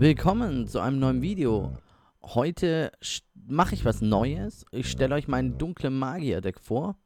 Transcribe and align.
Willkommen 0.00 0.66
zu 0.66 0.80
einem 0.80 0.98
neuen 0.98 1.20
Video. 1.20 1.76
Heute 2.22 2.90
mache 3.34 3.74
ich 3.74 3.84
was 3.84 4.00
Neues. 4.00 4.64
Ich 4.72 4.90
stelle 4.90 5.14
euch 5.14 5.28
meinen 5.28 5.58
dunklen 5.58 5.98
Magier-Deck 5.98 6.58
vor. 6.58 6.96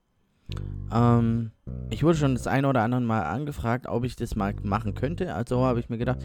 Ähm, 0.93 1.50
ich 1.90 2.04
wurde 2.04 2.18
schon 2.18 2.36
das 2.36 2.46
eine 2.46 2.68
oder 2.68 2.82
andere 2.82 3.00
Mal 3.00 3.25
angefragt, 3.25 3.88
ob 3.88 4.04
ich 4.04 4.14
das 4.14 4.36
mal 4.36 4.54
machen 4.62 4.94
könnte. 4.94 5.34
Also 5.34 5.64
habe 5.64 5.80
ich 5.80 5.88
mir 5.88 5.98
gedacht, 5.98 6.20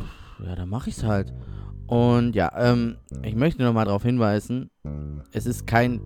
pff, 0.00 0.40
ja, 0.42 0.54
dann 0.54 0.70
mache 0.70 0.88
ich 0.88 0.96
es 0.96 1.04
halt. 1.04 1.34
Und 1.86 2.34
ja, 2.34 2.50
ähm, 2.56 2.96
ich 3.22 3.34
möchte 3.34 3.62
nochmal 3.62 3.84
darauf 3.84 4.02
hinweisen, 4.02 4.70
es 5.32 5.44
ist 5.44 5.66
kein 5.66 6.00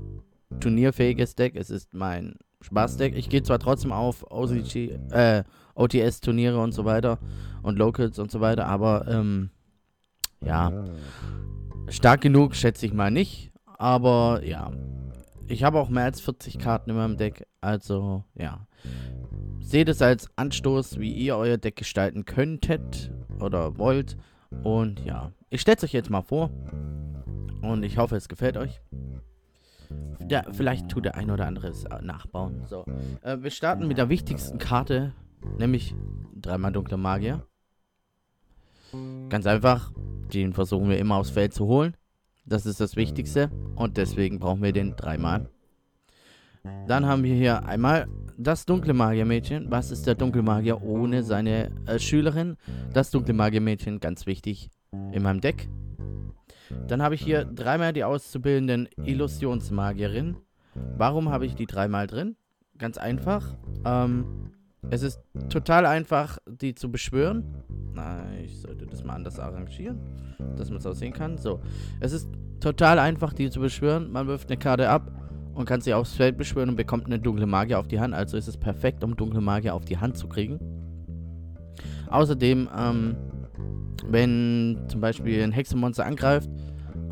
turnierfähiges 0.59 1.37
Deck, 1.37 1.55
es 1.55 1.71
ist 1.71 1.95
mein 1.95 2.35
Spaßdeck. 2.63 3.15
Ich 3.17 3.29
gehe 3.29 3.45
zwar 3.45 3.61
trotzdem 3.61 3.93
auf 3.93 4.29
OCG, 4.29 4.99
äh, 5.13 5.45
OTS-Turniere 5.77 6.59
und 6.61 6.73
so 6.73 6.85
weiter 6.85 7.21
und 7.63 7.79
Locals 7.79 8.19
und 8.19 8.33
so 8.33 8.41
weiter, 8.41 8.67
aber 8.67 9.07
ähm, 9.07 9.51
ja, 10.45 10.85
stark 11.89 12.21
genug 12.21 12.55
schätze 12.55 12.87
ich 12.87 12.93
mal 12.93 13.11
nicht, 13.11 13.53
aber 13.79 14.43
ja, 14.45 14.73
ich 15.51 15.65
habe 15.65 15.81
auch 15.81 15.89
mehr 15.89 16.05
als 16.05 16.21
40 16.21 16.59
Karten 16.59 16.91
in 16.91 16.97
meinem 16.97 17.17
Deck, 17.17 17.47
also 17.61 18.25
ja. 18.35 18.67
Seht 19.61 19.89
es 19.89 20.01
als 20.01 20.29
Anstoß, 20.37 20.99
wie 20.99 21.13
ihr 21.13 21.37
euer 21.37 21.57
Deck 21.57 21.77
gestalten 21.77 22.25
könntet 22.25 23.13
oder 23.41 23.79
wollt. 23.79 24.17
Und 24.63 25.05
ja, 25.05 25.33
ich 25.49 25.61
stelle 25.61 25.77
es 25.77 25.85
euch 25.85 25.93
jetzt 25.93 26.11
mal 26.11 26.23
vor. 26.23 26.51
Und 27.63 27.83
ich 27.83 27.99
hoffe, 27.99 28.17
es 28.17 28.29
gefällt 28.29 28.57
euch. 28.57 28.81
Der, 30.21 30.47
vielleicht 30.53 30.89
tut 30.89 31.05
der 31.05 31.17
ein 31.17 31.31
oder 31.31 31.47
andere 31.47 31.69
es 31.69 31.85
nachbauen. 32.03 32.63
So, 32.67 32.85
äh, 33.23 33.39
wir 33.41 33.51
starten 33.51 33.89
mit 33.89 33.99
der 33.99 34.09
wichtigsten 34.09 34.59
Karte, 34.59 35.13
nämlich 35.59 35.95
dreimal 36.35 36.73
dunkler 36.73 36.97
Magier. 36.97 37.47
Ganz 39.29 39.47
einfach, 39.47 39.93
den 40.31 40.53
versuchen 40.53 40.89
wir 40.89 40.99
immer 40.99 41.17
aufs 41.17 41.31
Feld 41.31 41.53
zu 41.53 41.67
holen. 41.67 41.97
Das 42.47 42.67
ist 42.67 42.81
das 42.81 42.97
Wichtigste 42.97 43.51
und 43.77 43.97
deswegen 43.97 44.39
brauchen 44.39 44.63
wir 44.63 44.73
den 44.73 44.97
dreimal. 44.97 45.49
Dann 46.87 47.07
haben 47.07 47.23
wir 47.23 47.35
hier 47.35 47.65
einmal 47.67 48.07
das 48.37 48.67
dunkle 48.67 48.93
Magiermädchen. 48.93 49.71
Was 49.71 49.91
ist 49.91 50.07
der 50.07 50.15
dunkle 50.15 50.43
Magier 50.43 50.83
ohne 50.83 51.23
seine 51.23 51.71
äh, 51.87 51.99
Schülerin? 51.99 52.57
Das 52.93 53.11
dunkle 53.11 53.35
Magiermädchen, 53.35 54.01
ganz 54.01 54.27
wichtig 54.27 54.71
in 55.13 55.23
meinem 55.23 55.41
Deck. 55.41 55.69
Dann 56.87 57.03
habe 57.03 57.15
ich 57.15 57.23
hier 57.23 57.45
dreimal 57.45 57.93
die 57.93 58.05
auszubildenden 58.05 58.89
Illusionsmagierin. 59.05 60.37
Warum 60.97 61.31
habe 61.31 61.47
ich 61.47 61.55
die 61.55 61.67
dreimal 61.67 62.07
drin? 62.07 62.37
Ganz 62.79 62.97
einfach. 62.97 63.57
Ähm, 63.85 64.53
es 64.89 65.03
ist 65.03 65.21
total 65.51 65.85
einfach, 65.87 66.39
die 66.47 66.75
zu 66.75 66.91
beschwören. 66.91 67.45
Na, 67.93 68.23
ich 68.43 68.61
sollte 68.61 68.87
das 68.87 69.05
mal 69.05 69.15
anders 69.15 69.39
arrangieren, 69.39 69.99
dass 70.57 70.71
man 70.71 70.79
es 70.79 70.87
auch 70.87 70.95
sehen 70.95 71.13
kann. 71.13 71.37
So, 71.39 71.61
es 72.01 72.13
ist 72.13 72.29
total 72.61 72.99
einfach, 72.99 73.33
die 73.33 73.51
zu 73.51 73.61
beschwören. 73.61 74.11
Man 74.11 74.27
wirft 74.27 74.51
eine 74.51 74.59
Karte 74.59 74.89
ab 74.89 75.11
und 75.55 75.67
kann 75.67 75.81
sie 75.81 75.93
aufs 75.93 76.15
Feld 76.15 76.39
beschwören 76.39 76.71
und 76.71 76.77
bekommt 76.77 77.07
eine 77.07 77.19
dunkle 77.19 77.47
Magie 77.47 77.75
auf 77.75 77.89
die 77.89 78.01
Hand. 78.01 78.15
Also 78.15 78.37
ist 78.37 78.49
es 78.49 78.57
perfekt, 78.57 79.05
um 79.05 79.17
dunkle 79.17 79.41
Magie 79.41 79.71
auf 79.71 79.85
die 79.85 79.99
Hand 79.99 80.17
zu 80.17 80.29
kriegen. 80.29 80.59
Außerdem, 82.09 82.69
ähm, 82.77 83.17
wenn 84.07 84.79
zum 84.89 85.01
Beispiel 85.01 85.43
ein 85.43 85.53
Hexenmonster 85.53 86.07
angreift 86.07 86.51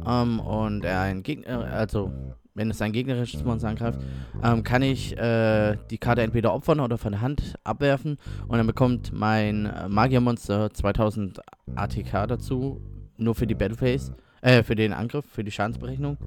ähm, 0.06 0.40
und 0.40 0.84
er 0.84 1.02
ein 1.02 1.22
Gegner, 1.22 1.64
also 1.64 2.12
wenn 2.58 2.70
es 2.70 2.82
ein 2.82 2.92
gegnerisches 2.92 3.44
Monster 3.44 3.68
angreift, 3.68 4.00
ähm, 4.42 4.62
kann 4.64 4.82
ich 4.82 5.16
äh, 5.16 5.76
die 5.90 5.98
Karte 5.98 6.22
entweder 6.22 6.52
opfern 6.52 6.80
oder 6.80 6.98
von 6.98 7.12
der 7.12 7.20
Hand 7.20 7.54
abwerfen 7.64 8.18
und 8.48 8.58
dann 8.58 8.66
bekommt 8.66 9.12
mein 9.12 9.66
äh, 9.66 9.88
Magiermonster 9.88 10.70
2000 10.70 11.40
ATK 11.76 12.26
dazu, 12.26 12.80
nur 13.16 13.34
für 13.34 13.46
die 13.46 13.54
Battleface, 13.54 14.12
äh, 14.42 14.62
für 14.62 14.74
den 14.74 14.92
Angriff, 14.92 15.24
für 15.24 15.44
die 15.44 15.52
Schadensberechnung. 15.52 16.18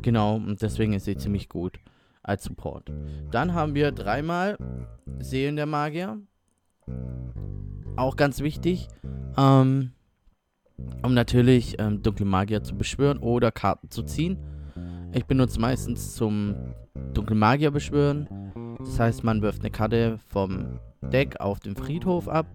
Genau, 0.00 0.36
und 0.36 0.62
deswegen 0.62 0.92
ist 0.92 1.04
sie 1.04 1.16
ziemlich 1.16 1.48
gut 1.48 1.78
als 2.22 2.44
Support. 2.44 2.90
Dann 3.30 3.54
haben 3.54 3.74
wir 3.74 3.90
dreimal 3.90 4.56
Seelen 5.18 5.56
der 5.56 5.66
Magier. 5.66 6.18
Auch 7.96 8.16
ganz 8.16 8.40
wichtig, 8.40 8.88
ähm, 9.36 9.90
um 11.02 11.14
natürlich 11.14 11.76
ähm, 11.78 12.02
dunkle 12.02 12.24
Magier 12.24 12.62
zu 12.62 12.76
beschwören 12.76 13.18
oder 13.18 13.50
Karten 13.50 13.90
zu 13.90 14.02
ziehen. 14.04 14.38
Ich 15.14 15.26
benutze 15.26 15.60
meistens 15.60 16.14
zum 16.14 16.54
Dunkle 17.12 17.36
Magier 17.36 17.70
beschwören. 17.70 18.26
Das 18.78 18.98
heißt, 18.98 19.24
man 19.24 19.42
wirft 19.42 19.60
eine 19.60 19.70
Karte 19.70 20.18
vom 20.28 20.78
Deck 21.02 21.38
auf 21.38 21.60
den 21.60 21.76
Friedhof 21.76 22.28
ab. 22.28 22.46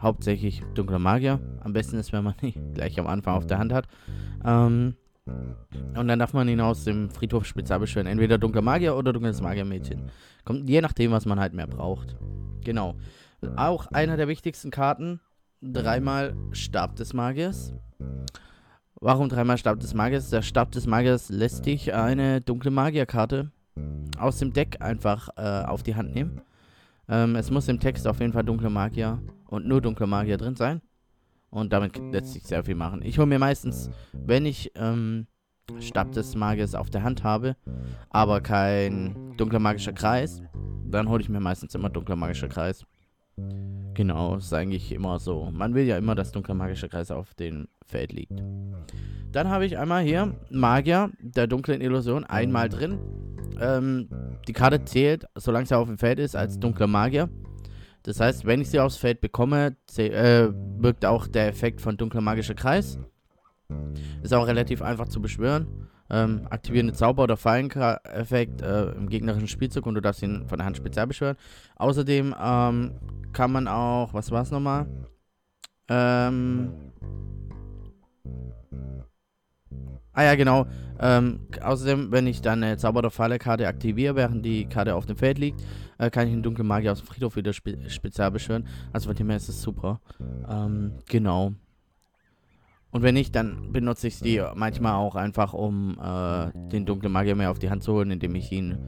Hauptsächlich 0.00 0.62
Dunkle 0.74 1.00
Magier. 1.00 1.40
Am 1.60 1.72
besten 1.72 1.96
ist, 1.96 2.12
wenn 2.12 2.22
man 2.22 2.34
die 2.40 2.52
gleich 2.74 3.00
am 3.00 3.08
Anfang 3.08 3.34
auf 3.34 3.46
der 3.46 3.58
Hand 3.58 3.72
hat. 3.72 3.88
Ähm, 4.44 4.94
und 5.96 6.08
dann 6.08 6.18
darf 6.20 6.32
man 6.32 6.48
ihn 6.48 6.60
aus 6.60 6.84
dem 6.84 7.10
Friedhof 7.10 7.44
spezial 7.44 7.80
beschwören. 7.80 8.06
Entweder 8.06 8.38
Dunkle 8.38 8.62
Magier 8.62 8.96
oder 8.96 9.12
Dunkles 9.12 9.42
Magiermädchen. 9.42 10.10
Kommt 10.44 10.70
je 10.70 10.80
nachdem, 10.80 11.10
was 11.10 11.26
man 11.26 11.40
halt 11.40 11.52
mehr 11.52 11.66
braucht. 11.66 12.16
Genau. 12.64 12.94
Auch 13.56 13.88
einer 13.88 14.16
der 14.16 14.28
wichtigsten 14.28 14.70
Karten. 14.70 15.20
Dreimal 15.60 16.36
Stab 16.52 16.94
des 16.94 17.12
Magiers. 17.12 17.74
Warum 19.00 19.28
dreimal 19.28 19.58
Stab 19.58 19.78
des 19.78 19.94
Magiers? 19.94 20.30
Der 20.30 20.42
Stab 20.42 20.72
des 20.72 20.88
Magiers 20.88 21.28
lässt 21.28 21.64
dich 21.66 21.94
eine 21.94 22.40
dunkle 22.40 22.72
Magierkarte 22.72 23.52
aus 24.18 24.38
dem 24.38 24.52
Deck 24.52 24.82
einfach 24.82 25.28
äh, 25.36 25.64
auf 25.66 25.84
die 25.84 25.94
Hand 25.94 26.14
nehmen. 26.14 26.40
Ähm, 27.08 27.36
es 27.36 27.52
muss 27.52 27.68
im 27.68 27.78
Text 27.78 28.08
auf 28.08 28.18
jeden 28.18 28.32
Fall 28.32 28.42
dunkle 28.42 28.70
Magier 28.70 29.22
und 29.46 29.68
nur 29.68 29.80
dunkle 29.80 30.08
Magier 30.08 30.36
drin 30.36 30.56
sein. 30.56 30.82
Und 31.50 31.72
damit 31.72 31.96
lässt 32.12 32.32
sich 32.32 32.42
sehr 32.42 32.64
viel 32.64 32.74
machen. 32.74 33.00
Ich 33.04 33.18
hole 33.18 33.28
mir 33.28 33.38
meistens, 33.38 33.88
wenn 34.12 34.44
ich 34.44 34.72
ähm, 34.74 35.28
Stab 35.78 36.10
des 36.10 36.34
Magiers 36.34 36.74
auf 36.74 36.90
der 36.90 37.04
Hand 37.04 37.22
habe, 37.22 37.54
aber 38.10 38.40
kein 38.40 39.36
dunkler 39.36 39.60
magischer 39.60 39.92
Kreis, 39.92 40.42
dann 40.90 41.08
hole 41.08 41.22
ich 41.22 41.28
mir 41.28 41.40
meistens 41.40 41.72
immer 41.76 41.88
dunkler 41.88 42.16
magischer 42.16 42.48
Kreis. 42.48 42.84
Genau, 43.94 44.36
ist 44.36 44.52
eigentlich 44.52 44.92
immer 44.92 45.18
so. 45.18 45.50
Man 45.52 45.74
will 45.74 45.84
ja 45.84 45.98
immer, 45.98 46.14
dass 46.14 46.30
dunkler 46.30 46.54
magischer 46.54 46.88
Kreis 46.88 47.10
auf 47.10 47.34
dem 47.34 47.68
Feld 47.84 48.12
liegt. 48.12 48.42
Dann 49.32 49.48
habe 49.48 49.66
ich 49.66 49.76
einmal 49.76 50.02
hier 50.02 50.34
Magier 50.50 51.10
der 51.20 51.46
dunklen 51.46 51.80
Illusion 51.80 52.24
einmal 52.24 52.68
drin. 52.68 52.98
Ähm, 53.60 54.08
die 54.46 54.52
Karte 54.52 54.84
zählt, 54.84 55.26
solange 55.34 55.66
sie 55.66 55.76
auf 55.76 55.88
dem 55.88 55.98
Feld 55.98 56.18
ist, 56.18 56.36
als 56.36 56.58
dunkler 56.58 56.86
Magier. 56.86 57.28
Das 58.04 58.20
heißt, 58.20 58.46
wenn 58.46 58.60
ich 58.60 58.70
sie 58.70 58.80
aufs 58.80 58.96
Feld 58.96 59.20
bekomme, 59.20 59.76
äh, 59.96 60.48
wirkt 60.78 61.04
auch 61.04 61.26
der 61.26 61.48
Effekt 61.48 61.80
von 61.80 61.96
dunkler 61.96 62.20
magischer 62.20 62.54
Kreis. 62.54 62.98
Ist 64.22 64.32
auch 64.32 64.46
relativ 64.46 64.80
einfach 64.80 65.08
zu 65.08 65.20
beschwören. 65.20 65.88
Ähm, 66.10 66.46
aktivieren 66.48 66.92
Zauber- 66.94 67.24
oder 67.24 67.36
Falleneffekt 67.36 68.62
äh, 68.62 68.92
im 68.92 69.08
gegnerischen 69.08 69.48
Spielzug 69.48 69.86
und 69.86 69.94
du 69.94 70.00
darfst 70.00 70.22
ihn 70.22 70.46
von 70.48 70.58
der 70.58 70.66
Hand 70.66 70.76
speziell 70.76 71.06
beschwören. 71.06 71.36
Außerdem 71.76 72.34
ähm, 72.40 72.92
kann 73.32 73.52
man 73.52 73.68
auch, 73.68 74.14
was 74.14 74.30
war 74.30 74.42
es 74.42 74.50
nochmal? 74.50 74.86
Ähm. 75.88 76.72
Ah 80.12 80.24
ja, 80.24 80.34
genau. 80.34 80.66
Ähm, 80.98 81.46
außerdem, 81.62 82.10
wenn 82.10 82.26
ich 82.26 82.42
dann 82.42 82.62
eine 82.64 82.76
Zauber- 82.76 82.98
oder 82.98 83.10
Falle-Karte 83.10 83.68
aktiviere, 83.68 84.16
während 84.16 84.44
die 84.44 84.64
Karte 84.66 84.96
auf 84.96 85.06
dem 85.06 85.16
Feld 85.16 85.38
liegt, 85.38 85.62
äh, 85.98 86.10
kann 86.10 86.26
ich 86.26 86.32
einen 86.32 86.42
dunklen 86.42 86.66
Magier 86.66 86.90
aus 86.90 86.98
dem 86.98 87.06
Friedhof 87.06 87.36
wieder 87.36 87.52
spe 87.52 87.78
spezial 87.88 88.30
beschwören. 88.30 88.66
Also 88.92 89.08
von 89.08 89.16
dem 89.16 89.28
her 89.28 89.36
ist 89.36 89.48
es 89.48 89.62
super. 89.62 90.00
Ähm, 90.48 90.94
genau. 91.08 91.52
Und 92.90 93.02
wenn 93.02 93.14
nicht, 93.14 93.34
dann 93.34 93.72
benutze 93.72 94.08
ich 94.08 94.20
die 94.20 94.42
manchmal 94.54 94.94
auch 94.94 95.14
einfach, 95.14 95.52
um 95.52 95.98
äh, 96.02 96.50
den 96.70 96.86
dunklen 96.86 97.12
Magier 97.12 97.34
mehr 97.34 97.50
auf 97.50 97.58
die 97.58 97.70
Hand 97.70 97.82
zu 97.82 97.92
holen, 97.92 98.10
indem 98.10 98.34
ich 98.34 98.50
ihn 98.50 98.78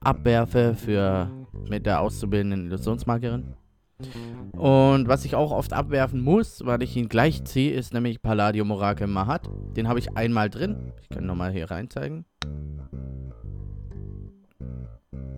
abwerfe 0.00 0.74
für 0.74 1.30
mit 1.68 1.86
der 1.86 2.00
auszubildenden 2.00 2.66
Illusionsmagierin. 2.66 3.54
Und 4.52 5.08
was 5.08 5.24
ich 5.24 5.36
auch 5.36 5.52
oft 5.52 5.72
abwerfen 5.72 6.20
muss, 6.20 6.64
weil 6.64 6.82
ich 6.82 6.96
ihn 6.96 7.08
gleich 7.08 7.44
ziehe, 7.44 7.72
ist 7.72 7.94
nämlich 7.94 8.22
Palladium 8.22 8.70
Orakel 8.70 9.06
Mahat. 9.06 9.48
Den 9.76 9.88
habe 9.88 10.00
ich 10.00 10.16
einmal 10.16 10.50
drin. 10.50 10.92
Ich 11.00 11.08
kann 11.08 11.26
nochmal 11.26 11.52
hier 11.52 11.70
rein 11.70 11.88
zeigen. 11.90 12.24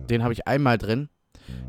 Den 0.09 0.23
habe 0.23 0.33
ich 0.33 0.47
einmal 0.47 0.77
drin. 0.77 1.09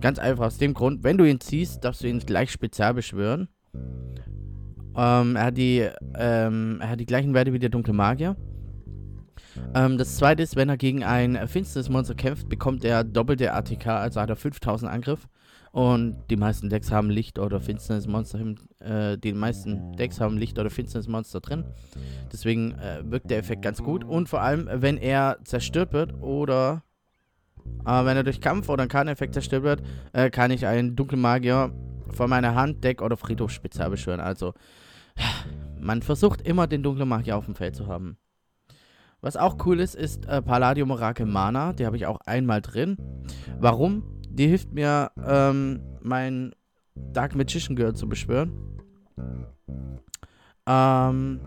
Ganz 0.00 0.18
einfach 0.18 0.46
aus 0.46 0.58
dem 0.58 0.74
Grund, 0.74 1.04
wenn 1.04 1.18
du 1.18 1.24
ihn 1.24 1.40
ziehst, 1.40 1.84
darfst 1.84 2.02
du 2.02 2.08
ihn 2.08 2.20
gleich 2.20 2.50
spezial 2.50 2.94
beschwören. 2.94 3.48
Ähm, 4.98 5.36
er, 5.36 5.44
hat 5.44 5.56
die, 5.56 5.88
ähm, 6.16 6.78
er 6.80 6.90
hat 6.90 7.00
die 7.00 7.06
gleichen 7.06 7.32
Werte 7.32 7.52
wie 7.52 7.60
der 7.60 7.68
dunkle 7.68 7.92
Magier. 7.92 8.36
Ähm, 9.74 9.96
das 9.96 10.16
zweite 10.16 10.42
ist, 10.42 10.56
wenn 10.56 10.68
er 10.68 10.76
gegen 10.76 11.04
ein 11.04 11.46
finsteres 11.46 11.88
Monster 11.88 12.14
kämpft, 12.14 12.48
bekommt 12.48 12.84
er 12.84 13.04
doppelte 13.04 13.52
ATK, 13.52 13.86
also 13.86 14.20
hat 14.20 14.30
er 14.30 14.36
5000 14.36 14.90
Angriff. 14.90 15.28
Und 15.70 16.24
die 16.30 16.36
meisten 16.36 16.68
Decks 16.68 16.90
haben 16.90 17.10
Licht- 17.10 17.38
oder 17.38 17.60
Finsternismonster. 17.60 18.40
Äh, 18.80 19.18
die 19.18 19.32
meisten 19.34 19.92
Decks 19.92 20.20
haben 20.20 20.36
Licht- 20.36 20.58
oder 20.58 20.70
Finsternismonster 20.70 21.40
drin. 21.40 21.64
Deswegen 22.32 22.72
äh, 22.72 23.02
wirkt 23.04 23.30
der 23.30 23.38
Effekt 23.38 23.62
ganz 23.62 23.82
gut. 23.82 24.02
Und 24.02 24.28
vor 24.28 24.40
allem, 24.40 24.68
wenn 24.72 24.96
er 24.96 25.38
zerstört 25.44 25.92
wird 25.92 26.14
oder 26.20 26.82
äh, 27.86 28.04
wenn 28.04 28.16
er 28.16 28.24
durch 28.24 28.40
Kampf 28.40 28.68
oder 28.68 28.82
einen 28.82 28.90
Karteneffekt 28.90 29.34
zerstört 29.34 29.62
wird, 29.62 29.82
äh, 30.12 30.30
kann 30.30 30.50
ich 30.50 30.66
einen 30.66 30.96
dunklen 30.96 31.20
Magier 31.20 31.70
von 32.10 32.30
meiner 32.30 32.54
Hand, 32.54 32.82
Deck 32.82 33.02
oder 33.02 33.16
Friedhof 33.16 33.50
spezial 33.50 33.90
beschwören. 33.90 34.20
Also 34.20 34.54
man 35.80 36.02
versucht 36.02 36.42
immer 36.42 36.66
den 36.66 36.82
dunklen 36.82 37.08
Magier 37.08 37.36
auf 37.36 37.46
dem 37.46 37.54
Feld 37.54 37.76
zu 37.76 37.86
haben. 37.86 38.16
Was 39.20 39.36
auch 39.36 39.56
cool 39.66 39.80
ist, 39.80 39.94
ist 39.94 40.26
äh, 40.26 40.40
Palladium 40.40 40.90
Orakel 40.90 41.26
Mana. 41.26 41.72
Die 41.72 41.86
habe 41.86 41.96
ich 41.96 42.06
auch 42.06 42.20
einmal 42.24 42.62
drin. 42.62 42.96
Warum? 43.58 44.04
Die 44.30 44.46
hilft 44.46 44.72
mir, 44.72 45.10
ähm, 45.26 45.80
mein 46.00 46.54
Dark 46.94 47.34
Magician 47.34 47.74
Girl 47.74 47.94
zu 47.94 48.08
beschwören. 48.08 48.52
Ähm, 50.66 51.40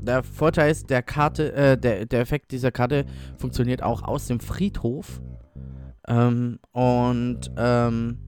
der 0.00 0.22
Vorteil 0.22 0.70
ist, 0.70 0.88
der 0.88 1.02
Karte, 1.02 1.52
äh, 1.52 1.76
der, 1.76 2.06
der 2.06 2.20
Effekt 2.20 2.50
dieser 2.52 2.72
Karte 2.72 3.04
funktioniert 3.36 3.82
auch 3.82 4.02
aus 4.02 4.26
dem 4.26 4.40
Friedhof. 4.40 5.20
Ähm, 6.08 6.58
und, 6.72 7.50
ähm, 7.56 8.18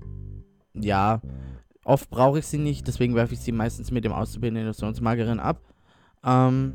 ja, 0.74 1.20
oft 1.84 2.10
brauche 2.10 2.38
ich 2.38 2.46
sie 2.46 2.58
nicht, 2.58 2.86
deswegen 2.86 3.14
werfe 3.14 3.34
ich 3.34 3.40
sie 3.40 3.52
meistens 3.52 3.90
mit 3.90 4.04
dem 4.04 4.12
Auszubildenden 4.12 4.64
Illusionsmagerin 4.64 5.40
ab. 5.40 5.60
Ähm, 6.24 6.74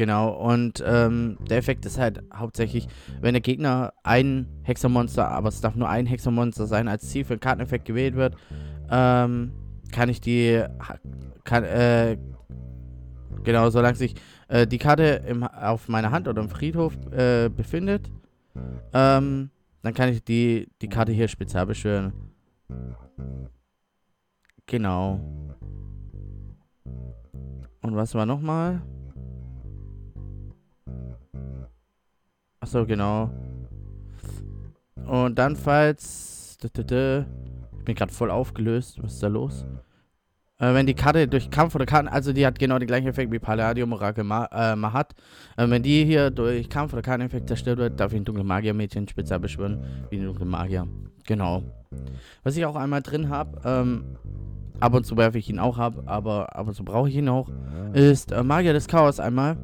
Genau, 0.00 0.30
und 0.30 0.82
ähm, 0.86 1.36
der 1.50 1.58
Effekt 1.58 1.84
ist 1.84 1.98
halt 1.98 2.22
hauptsächlich, 2.34 2.88
wenn 3.20 3.34
der 3.34 3.42
Gegner 3.42 3.92
ein 4.02 4.46
Hexermonster, 4.62 5.28
aber 5.28 5.50
es 5.50 5.60
darf 5.60 5.74
nur 5.74 5.90
ein 5.90 6.06
Hexermonster 6.06 6.66
sein, 6.66 6.88
als 6.88 7.10
Ziel 7.10 7.22
für 7.22 7.34
einen 7.34 7.40
Karteneffekt 7.40 7.84
gewählt 7.84 8.14
wird, 8.14 8.34
ähm, 8.90 9.52
kann 9.92 10.08
ich 10.08 10.22
die, 10.22 10.64
kann, 11.44 11.64
äh, 11.64 12.16
genau, 13.44 13.68
solange 13.68 13.96
sich 13.96 14.14
äh, 14.48 14.66
die 14.66 14.78
Karte 14.78 15.22
im, 15.28 15.42
auf 15.42 15.86
meiner 15.86 16.12
Hand 16.12 16.28
oder 16.28 16.40
im 16.40 16.48
Friedhof 16.48 16.94
äh, 17.12 17.50
befindet, 17.50 18.10
ähm, 18.94 19.50
dann 19.82 19.94
kann 19.94 20.08
ich 20.10 20.22
die, 20.22 20.68
die 20.80 20.88
Karte 20.88 21.12
hier 21.12 21.28
spezial 21.28 21.66
beschwören. 21.66 22.12
Genau. 24.66 25.20
Und 27.82 27.96
was 27.96 28.14
war 28.14 28.26
nochmal? 28.26 28.82
Achso, 32.60 32.84
genau. 32.86 33.30
Und 35.06 35.38
dann, 35.38 35.56
falls. 35.56 36.58
Ich 36.62 37.84
bin 37.84 37.94
gerade 37.94 38.12
voll 38.12 38.30
aufgelöst. 38.30 39.02
Was 39.02 39.14
ist 39.14 39.22
da 39.22 39.28
los? 39.28 39.64
Äh, 40.60 40.74
wenn 40.74 40.86
die 40.86 40.94
Karte 40.94 41.26
durch 41.26 41.50
Kampf 41.50 41.74
oder 41.74 41.86
Karten, 41.86 42.06
also 42.06 42.32
die 42.32 42.46
hat 42.46 42.58
genau 42.58 42.78
den 42.78 42.86
gleichen 42.86 43.08
Effekt 43.08 43.32
wie 43.32 43.38
Palladium 43.38 43.92
Orakel 43.92 44.24
Ma 44.24 44.44
äh, 44.52 44.76
Mahat. 44.76 45.14
Äh, 45.56 45.68
wenn 45.68 45.82
die 45.82 46.04
hier 46.04 46.30
durch 46.30 46.68
Kampf 46.68 46.92
oder 46.92 47.02
Karteneffekt 47.02 47.48
zerstört 47.48 47.78
wird, 47.78 47.98
darf 47.98 48.12
ich 48.12 48.18
ein 48.18 48.24
dunkle 48.24 48.44
Magier-Mädchen 48.44 49.08
speziell 49.08 49.40
beschwören, 49.40 49.82
wie 50.10 50.18
ein 50.18 50.24
dunkle 50.24 50.44
Magier. 50.44 50.86
Genau. 51.26 51.62
Was 52.44 52.56
ich 52.56 52.64
auch 52.66 52.76
einmal 52.76 53.02
drin 53.02 53.30
habe, 53.30 53.60
ähm, 53.64 54.04
ab 54.80 54.94
und 54.94 55.06
zu 55.06 55.16
werfe 55.16 55.38
ich 55.38 55.48
ihn 55.48 55.58
auch 55.58 55.78
ab, 55.78 56.02
aber 56.06 56.54
ab 56.54 56.68
und 56.68 56.74
zu 56.74 56.84
brauche 56.84 57.08
ich 57.08 57.16
ihn 57.16 57.28
auch, 57.28 57.50
ist 57.94 58.32
äh, 58.32 58.42
Magier 58.42 58.74
des 58.74 58.86
Chaos 58.86 59.18
einmal. 59.18 59.56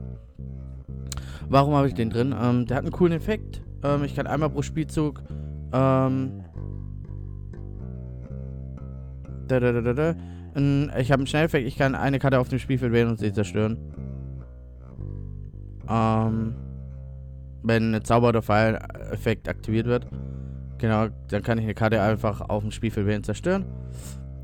Warum 1.49 1.75
habe 1.75 1.89
ich 1.89 1.95
den 1.95 2.11
drin? 2.11 2.35
Ähm, 2.41 2.67
der 2.67 2.79
hat 2.79 2.85
einen 2.85 2.93
coolen 2.93 3.13
Effekt. 3.13 3.63
Ähm, 3.85 4.03
ich 4.05 4.17
kann 4.17 4.27
einmal 4.27 4.51
pro 4.51 4.63
Spielzug. 4.63 5.23
Ähm, 5.73 6.43
da, 9.47 9.61
da, 9.61 9.73
da, 9.73 9.81
da, 9.81 9.93
da. 9.93 10.15
Ich 10.57 11.13
habe 11.13 11.21
einen 11.21 11.27
Schnelleffekt. 11.27 11.67
Ich 11.67 11.77
kann 11.77 11.95
eine 11.95 12.19
Karte 12.19 12.39
auf 12.39 12.49
dem 12.49 12.59
Spielfeld 12.59 12.93
wählen 12.93 13.09
und 13.09 13.19
sie 13.19 13.33
zerstören. 13.33 13.77
Ähm, 15.89 16.55
wenn 17.63 17.95
ein 17.95 18.05
Zauber- 18.05 18.31
oder 18.31 18.43
Pfeil-Effekt 18.43 19.49
aktiviert 19.49 19.87
wird. 19.87 20.07
Genau, 20.79 21.09
dann 21.29 21.43
kann 21.43 21.59
ich 21.59 21.65
eine 21.65 21.75
Karte 21.75 22.01
einfach 22.01 22.41
auf 22.41 22.63
dem 22.63 22.71
Spielfeld 22.71 23.07
wählen 23.07 23.19
und 23.19 23.27
zerstören. 23.27 23.67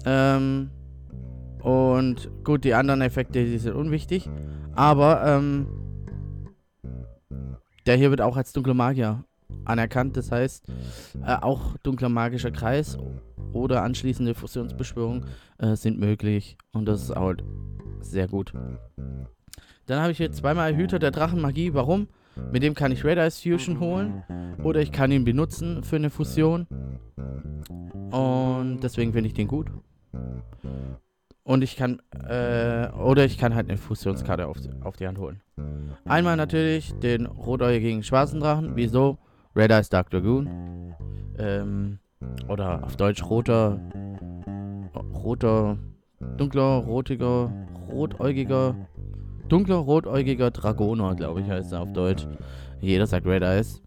Ähm, 0.05 0.71
und 1.61 2.31
gut, 2.45 2.65
die 2.65 2.75
anderen 2.75 3.01
Effekte, 3.01 3.45
die 3.45 3.59
sind 3.59 3.75
unwichtig. 3.75 4.29
Aber, 4.75 5.25
ähm, 5.27 5.67
der 7.87 7.97
hier 7.97 8.11
wird 8.11 8.21
auch 8.21 8.37
als 8.37 8.53
dunkler 8.53 8.75
Magier 8.75 9.25
anerkannt. 9.65 10.17
Das 10.17 10.31
heißt, 10.31 10.69
äh, 11.25 11.37
auch 11.41 11.77
dunkler 11.83 12.09
magischer 12.09 12.51
Kreis 12.51 12.99
oder 13.53 13.83
anschließende 13.83 14.35
Fusionsbeschwörung 14.35 15.25
äh, 15.59 15.77
sind 15.77 15.99
möglich. 15.99 16.57
Und 16.73 16.87
das 16.87 17.03
ist 17.03 17.15
halt 17.15 17.45
sehr 18.01 18.29
gut. 18.29 18.53
Dann 19.87 20.01
habe 20.01 20.13
ich 20.13 20.19
hier 20.19 20.33
zweimal 20.33 20.77
Hüter 20.77 20.99
der 20.99 21.11
Drachenmagie. 21.11 21.75
Warum? 21.75 22.09
Mit 22.51 22.63
dem 22.63 22.75
kann 22.75 22.93
ich 22.93 23.05
Red 23.05 23.19
Eyes 23.19 23.41
Fusion 23.41 23.81
holen. 23.81 24.23
Oder 24.63 24.81
ich 24.81 24.93
kann 24.93 25.13
ihn 25.13 25.25
benutzen 25.25 25.83
für 25.83 25.97
eine 25.97 26.11
Fusion. 26.11 26.67
Und 28.11 28.81
deswegen 28.83 29.13
finde 29.13 29.29
ich 29.29 29.35
den 29.35 29.49
gut. 29.49 29.71
Und 31.45 31.63
ich 31.63 31.77
kann, 31.77 32.01
äh, 32.29 32.89
oder 32.91 33.25
ich 33.25 33.37
kann 33.37 33.55
halt 33.55 33.69
eine 33.69 33.77
Fusionskarte 33.77 34.47
auf, 34.47 34.59
auf 34.83 34.97
die 34.97 35.07
Hand 35.07 35.19
holen. 35.19 35.43
Einmal 36.05 36.37
natürlich 36.37 36.95
den 37.01 37.27
rotäugigen 37.27 38.03
schwarzen 38.03 38.41
Drachen. 38.41 38.77
Wieso? 38.77 39.19
Red 39.55 39.71
Eyes 39.71 39.89
Dark 39.89 40.11
Dragoon. 40.11 40.49
Ähm, 41.39 41.99
oder 42.49 42.85
auf 42.85 42.97
Deutsch 42.97 43.23
roter, 43.25 43.81
roter, 45.15 45.79
dunkler, 46.37 46.79
rotiger, 46.85 47.51
rotäugiger, 47.91 48.75
dunkler, 49.49 49.77
rotäugiger 49.77 50.51
Dragoner, 50.51 51.15
glaube 51.15 51.41
ich, 51.41 51.51
heißt 51.51 51.73
er 51.73 51.83
auf 51.83 51.93
Deutsch. 51.93 52.27
Jeder 52.81 53.07
sagt 53.07 53.27
Red 53.27 53.43
Eyes. 53.43 53.83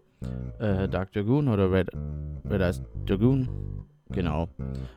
Äh, 0.59 0.87
Dark 0.87 1.11
Dragoon 1.11 1.47
oder 1.47 1.71
Red, 1.71 1.89
Red 2.49 2.61
Eyes 2.61 2.81
Dragoon. 3.05 3.49
Genau. 4.09 4.47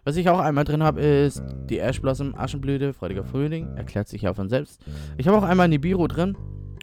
Was 0.04 0.16
ich 0.16 0.28
auch 0.28 0.38
einmal 0.38 0.64
drin 0.64 0.82
habe, 0.82 1.00
ist 1.00 1.42
die 1.68 1.78
Ash 1.78 2.00
Blossom 2.00 2.34
Aschenblüte, 2.34 2.92
Freudiger 2.92 3.24
Frühling. 3.24 3.68
Erklärt 3.76 4.08
sich 4.08 4.22
ja 4.22 4.34
von 4.34 4.48
selbst. 4.48 4.84
Ich 5.16 5.26
habe 5.26 5.38
auch 5.38 5.42
einmal 5.42 5.68
Nibiru 5.68 6.06
drin. 6.06 6.36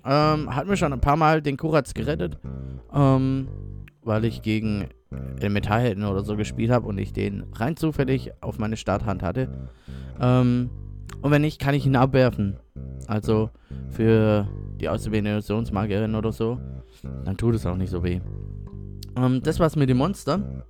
Ähm, 0.04 0.56
hat 0.56 0.68
mir 0.68 0.78
schon 0.78 0.94
ein 0.94 1.02
paar 1.02 1.18
Mal 1.18 1.42
den 1.42 1.58
Kuratz 1.58 1.94
gerettet. 1.94 2.38
Ähm, 2.94 3.48
weil 4.06 4.26
ich 4.26 4.42
gegen 4.42 4.88
den 5.42 5.54
Metallhelden 5.54 6.06
oder 6.06 6.24
so 6.24 6.36
gespielt 6.36 6.72
habe 6.72 6.88
und 6.88 6.98
ich 6.98 7.14
den 7.14 7.44
rein 7.54 7.76
zufällig 7.76 8.32
auf 8.42 8.60
meine 8.60 8.78
Starthand 8.78 9.24
hatte. 9.24 9.50
Ähm, 10.20 10.70
und 11.22 11.32
wenn 11.32 11.42
nicht, 11.42 11.60
kann 11.60 11.76
ich 11.76 11.86
ihn 11.86 11.96
abwerfen. 11.96 12.58
Also 13.08 13.50
für 13.90 14.48
die 14.80 14.90
auszubildende 14.90 15.32
Illusionsmagierin 15.32 16.16
oder 16.16 16.32
so. 16.32 16.60
Dann 17.24 17.38
tut 17.38 17.56
es 17.56 17.66
auch 17.66 17.78
nicht 17.78 17.90
so 17.90 18.04
weh. 18.04 18.20
Ähm, 19.18 19.42
das 19.44 19.60
war's 19.60 19.76
mit 19.76 19.90
dem 19.90 19.98
Monster. 19.98 20.66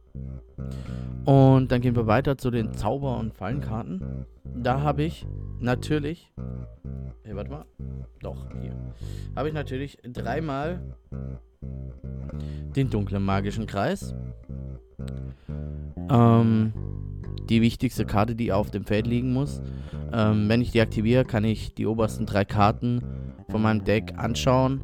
Und 1.25 1.71
dann 1.71 1.81
gehen 1.81 1.95
wir 1.95 2.07
weiter 2.07 2.37
zu 2.37 2.51
den 2.51 2.73
Zauber- 2.73 3.17
und 3.17 3.33
Fallenkarten. 3.33 4.25
Da 4.55 4.81
habe 4.81 5.03
ich 5.03 5.25
natürlich. 5.59 6.31
Hey, 7.23 7.35
warte 7.35 7.49
mal. 7.49 7.65
Doch, 8.21 8.47
hier. 8.61 8.75
Habe 9.35 9.47
ich 9.47 9.53
natürlich 9.53 9.97
dreimal 10.03 10.81
den 12.75 12.89
dunklen 12.89 13.23
magischen 13.23 13.67
Kreis. 13.67 14.13
Ähm, 16.09 16.73
die 17.49 17.61
wichtigste 17.61 18.05
Karte, 18.05 18.35
die 18.35 18.51
auf 18.51 18.71
dem 18.71 18.85
Feld 18.85 19.07
liegen 19.07 19.33
muss. 19.33 19.61
Ähm, 20.11 20.49
wenn 20.49 20.61
ich 20.61 20.71
die 20.71 20.81
aktiviere, 20.81 21.25
kann 21.25 21.43
ich 21.43 21.73
die 21.73 21.85
obersten 21.85 22.25
drei 22.25 22.45
Karten 22.45 23.01
von 23.49 23.61
meinem 23.61 23.83
Deck 23.83 24.13
anschauen 24.17 24.81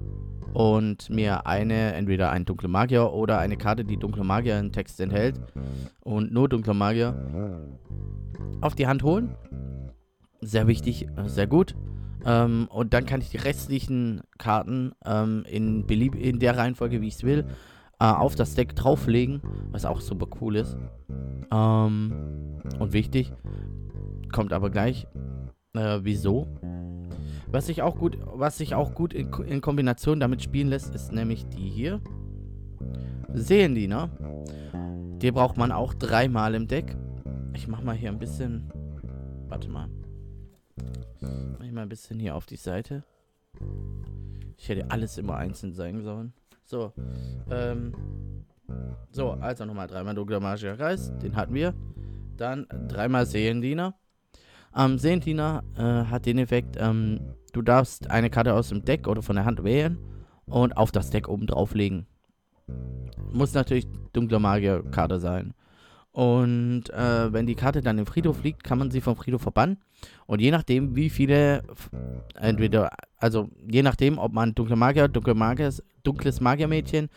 und 0.54 1.10
mir 1.10 1.48
eine, 1.48 1.94
entweder 1.94 2.32
ein 2.32 2.46
dunkler 2.46 2.70
Magier 2.70 3.14
oder 3.14 3.40
eine 3.40 3.58
Karte, 3.58 3.86
die 3.86 3.98
dunkler 3.98 4.24
Magier 4.24 4.60
in 4.60 4.72
Text 4.72 5.00
enthält 5.00 5.40
und 6.02 6.32
nur 6.32 6.50
dunkler 6.50 6.74
Magier 6.74 7.70
auf 8.62 8.76
die 8.76 8.88
Hand 8.88 9.04
holen. 9.04 9.36
Sehr 10.42 10.68
wichtig, 10.68 11.08
sehr 11.26 11.48
gut. 11.48 11.76
Ähm, 12.25 12.68
und 12.70 12.94
dann 12.94 13.06
kann 13.06 13.22
ich 13.22 13.30
die 13.30 13.38
restlichen 13.38 14.22
Karten 14.38 14.94
ähm, 15.06 15.44
in, 15.50 15.86
belieb 15.86 16.16
in 16.16 16.40
der 16.40 16.58
Reihenfolge, 16.58 17.01
wie 17.01 17.08
ich 17.08 17.16
es 17.16 17.24
will, 17.24 17.46
äh, 18.00 18.06
auf 18.06 18.36
das 18.36 18.56
Deck 18.56 18.75
drauflegen, 18.75 19.42
was 19.72 19.86
auch 19.86 20.01
super 20.01 20.28
cool 20.42 20.56
ist. 20.56 20.78
Ähm, 21.51 22.13
und 22.80 22.94
wichtig, 22.94 23.34
kommt 24.32 24.54
aber 24.54 24.70
gleich. 24.70 25.08
Äh, 25.74 26.00
wieso? 26.04 26.48
Was 27.48 27.68
sich 27.68 27.82
auch 27.82 27.98
gut, 27.98 28.18
was 28.34 28.58
sich 28.58 28.75
auch 28.75 28.94
gut 28.94 29.13
in, 29.13 29.32
in 29.46 29.62
Kombination 29.62 30.20
damit 30.20 30.42
spielen 30.42 30.70
lässt, 30.70 30.94
ist 30.96 31.12
nämlich 31.12 31.48
die 31.48 31.70
hier. 31.70 32.01
Sehen 33.34 33.75
die, 33.75 33.88
ne? 33.88 34.10
Die 35.22 35.32
braucht 35.32 35.58
man 35.58 35.72
auch 35.72 35.94
dreimal 35.94 36.56
im 36.56 36.68
Deck. 36.68 36.96
Ich 37.54 37.68
mach 37.68 37.84
mal 37.84 37.96
hier 37.96 38.10
ein 38.10 38.20
bisschen. 38.20 38.72
Warte 39.48 39.70
mal. 39.70 39.90
Mach 41.22 41.66
ich 41.66 41.72
mal 41.72 41.84
ein 41.84 41.90
bisschen 41.90 42.20
hier 42.20 42.36
auf 42.36 42.46
die 42.46 42.58
Seite. 42.58 43.04
Ich 44.58 44.70
hätte 44.70 44.90
alles 44.92 45.18
immer 45.18 45.36
einzeln 45.38 45.74
sein 45.74 46.01
sollen. 46.01 46.34
So. 46.63 46.94
Ähm. 47.50 47.94
So, 49.12 49.32
also 49.32 49.66
nochmal 49.66 49.88
dreimal 49.88 50.16
dunkler 50.16 50.40
magischer 50.40 50.78
Kreis. 50.78 51.12
Den 51.20 51.36
hatten 51.36 51.54
wir. 51.54 51.74
Dann 52.38 52.68
dreimal 52.88 53.25
Seelendiener. 53.25 53.96
Ähm, 54.75 54.98
Seelendiener 54.98 55.63
äh, 55.75 56.10
hat 56.10 56.25
den 56.25 56.38
Effekt, 56.38 56.78
ähm, 56.80 57.20
Du 57.54 57.62
darfst 57.62 58.10
eine 58.10 58.30
Karte 58.30 58.54
aus 58.54 58.70
dem 58.70 58.86
Deck 58.86 59.08
oder 59.08 59.22
von 59.22 59.36
der 59.36 59.46
Hand 59.46 59.63
wählen 59.63 59.98
und 60.46 60.78
auf 60.78 60.92
das 60.92 61.10
Deck 61.10 61.28
oben 61.28 61.48
drauflegen. 61.48 62.08
Muss 63.32 63.54
natürlich 63.54 63.88
dunkle 64.13 64.40
Magier-Karte 64.40 65.20
sein. 65.20 65.54
Und 66.12 66.89
äh, 66.89 67.32
wenn 67.32 67.46
die 67.46 67.56
Karte 67.56 67.82
dann 67.82 67.98
im 67.98 68.06
Friedhof 68.06 68.44
liegt, 68.44 68.63
kann 68.63 68.77
man 68.77 68.91
sie 68.91 69.01
vom 69.01 69.15
Friedhof 69.15 69.41
verbannen. 69.41 69.77
Und 70.25 70.41
je 70.41 70.51
nachdem, 70.51 70.96
wie 70.96 71.10
viele, 71.10 71.63
entweder, 72.36 72.91
also 73.18 73.50
je 73.70 73.82
nachdem, 73.82 74.18
ob 74.18 74.34
man 74.34 74.53
dunkle 74.53 74.75
Magier, 74.75 75.08
dunkle 75.08 75.36
Magier, 75.36 75.72
dunkles 76.03 76.41
Magiermädchen, 76.41 77.10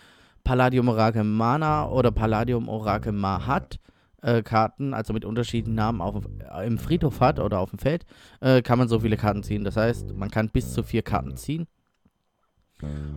Palladium 0.44 0.88
Orakel 0.88 1.24
Mana 1.24 1.88
oder 1.88 2.12
Palladium 2.12 2.68
Orakel 2.68 3.12
Ma 3.12 3.46
hat, 3.46 3.80
äh, 4.22 4.42
Karten, 4.42 4.94
also 4.94 5.12
mit 5.12 5.24
unterschiedlichen 5.24 5.74
Namen 5.74 6.00
auf, 6.00 6.24
äh, 6.54 6.66
im 6.66 6.78
Friedhof 6.78 7.20
hat 7.20 7.40
oder 7.40 7.58
auf 7.60 7.70
dem 7.70 7.78
Feld, 7.78 8.04
äh, 8.40 8.62
kann 8.62 8.78
man 8.78 8.88
so 8.88 9.00
viele 9.00 9.16
Karten 9.16 9.42
ziehen. 9.42 9.64
Das 9.64 9.76
heißt, 9.76 10.14
man 10.14 10.30
kann 10.30 10.50
bis 10.50 10.72
zu 10.72 10.82
vier 10.82 11.02
Karten 11.02 11.36
ziehen. 11.36 11.66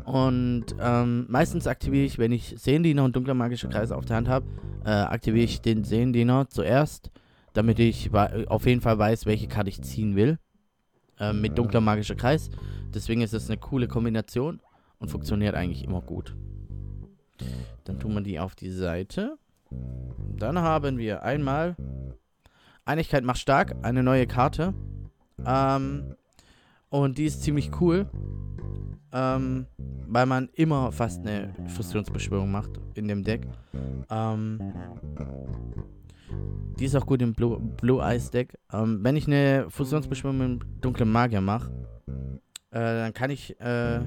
Und 0.05 0.65
ähm, 0.79 1.25
meistens 1.29 1.67
aktiviere 1.67 2.05
ich, 2.05 2.17
wenn 2.17 2.31
ich 2.31 2.55
Sehendiener 2.57 3.03
und 3.03 3.15
dunkler 3.15 3.33
magischer 3.33 3.69
Kreis 3.69 3.91
auf 3.91 4.05
der 4.05 4.17
Hand 4.17 4.29
habe, 4.29 4.45
äh, 4.85 4.89
aktiviere 4.89 5.45
ich 5.45 5.61
den 5.61 5.83
Sehendiener 5.83 6.49
zuerst, 6.49 7.11
damit 7.53 7.79
ich 7.79 8.13
auf 8.13 8.65
jeden 8.65 8.81
Fall 8.81 8.97
weiß, 8.97 9.25
welche 9.25 9.47
Karte 9.47 9.69
ich 9.69 9.81
ziehen 9.81 10.15
will. 10.15 10.39
Äh, 11.19 11.33
mit 11.33 11.57
dunkler 11.57 11.81
magischer 11.81 12.15
Kreis. 12.15 12.49
Deswegen 12.93 13.21
ist 13.21 13.33
es 13.33 13.49
eine 13.49 13.57
coole 13.57 13.87
Kombination 13.87 14.59
und 14.99 15.09
funktioniert 15.09 15.55
eigentlich 15.55 15.83
immer 15.83 16.01
gut. 16.01 16.35
Dann 17.85 17.99
tun 17.99 18.13
wir 18.13 18.21
die 18.21 18.39
auf 18.39 18.55
die 18.55 18.69
Seite. 18.69 19.37
Dann 20.37 20.59
haben 20.59 20.97
wir 20.97 21.23
einmal 21.23 21.75
Einigkeit 22.85 23.23
macht 23.23 23.39
stark, 23.39 23.75
eine 23.81 24.03
neue 24.03 24.27
Karte. 24.27 24.73
Ähm, 25.45 26.15
und 26.89 27.17
die 27.17 27.25
ist 27.25 27.43
ziemlich 27.43 27.81
cool, 27.81 28.09
ähm, 29.13 29.65
weil 30.07 30.25
man 30.25 30.49
immer 30.53 30.91
fast 30.91 31.21
eine 31.21 31.53
Fusionsbeschwörung 31.67 32.51
macht 32.51 32.71
in 32.95 33.07
dem 33.07 33.23
Deck. 33.23 33.47
Ähm, 34.09 34.59
die 36.79 36.85
ist 36.85 36.95
auch 36.95 37.05
gut 37.05 37.21
im 37.21 37.33
Blue, 37.33 37.59
Blue 37.59 38.01
Eyes 38.01 38.31
Deck. 38.31 38.57
Ähm, 38.71 38.99
wenn 39.03 39.15
ich 39.15 39.27
eine 39.27 39.67
Fusionsbeschwörung 39.69 40.37
mit 40.37 40.61
dunklen 40.81 41.11
Magier 41.11 41.41
mache, 41.41 41.71
äh, 42.71 42.79
dann 42.79 43.13
kann 43.13 43.29
ich 43.29 43.59
äh, 43.59 44.01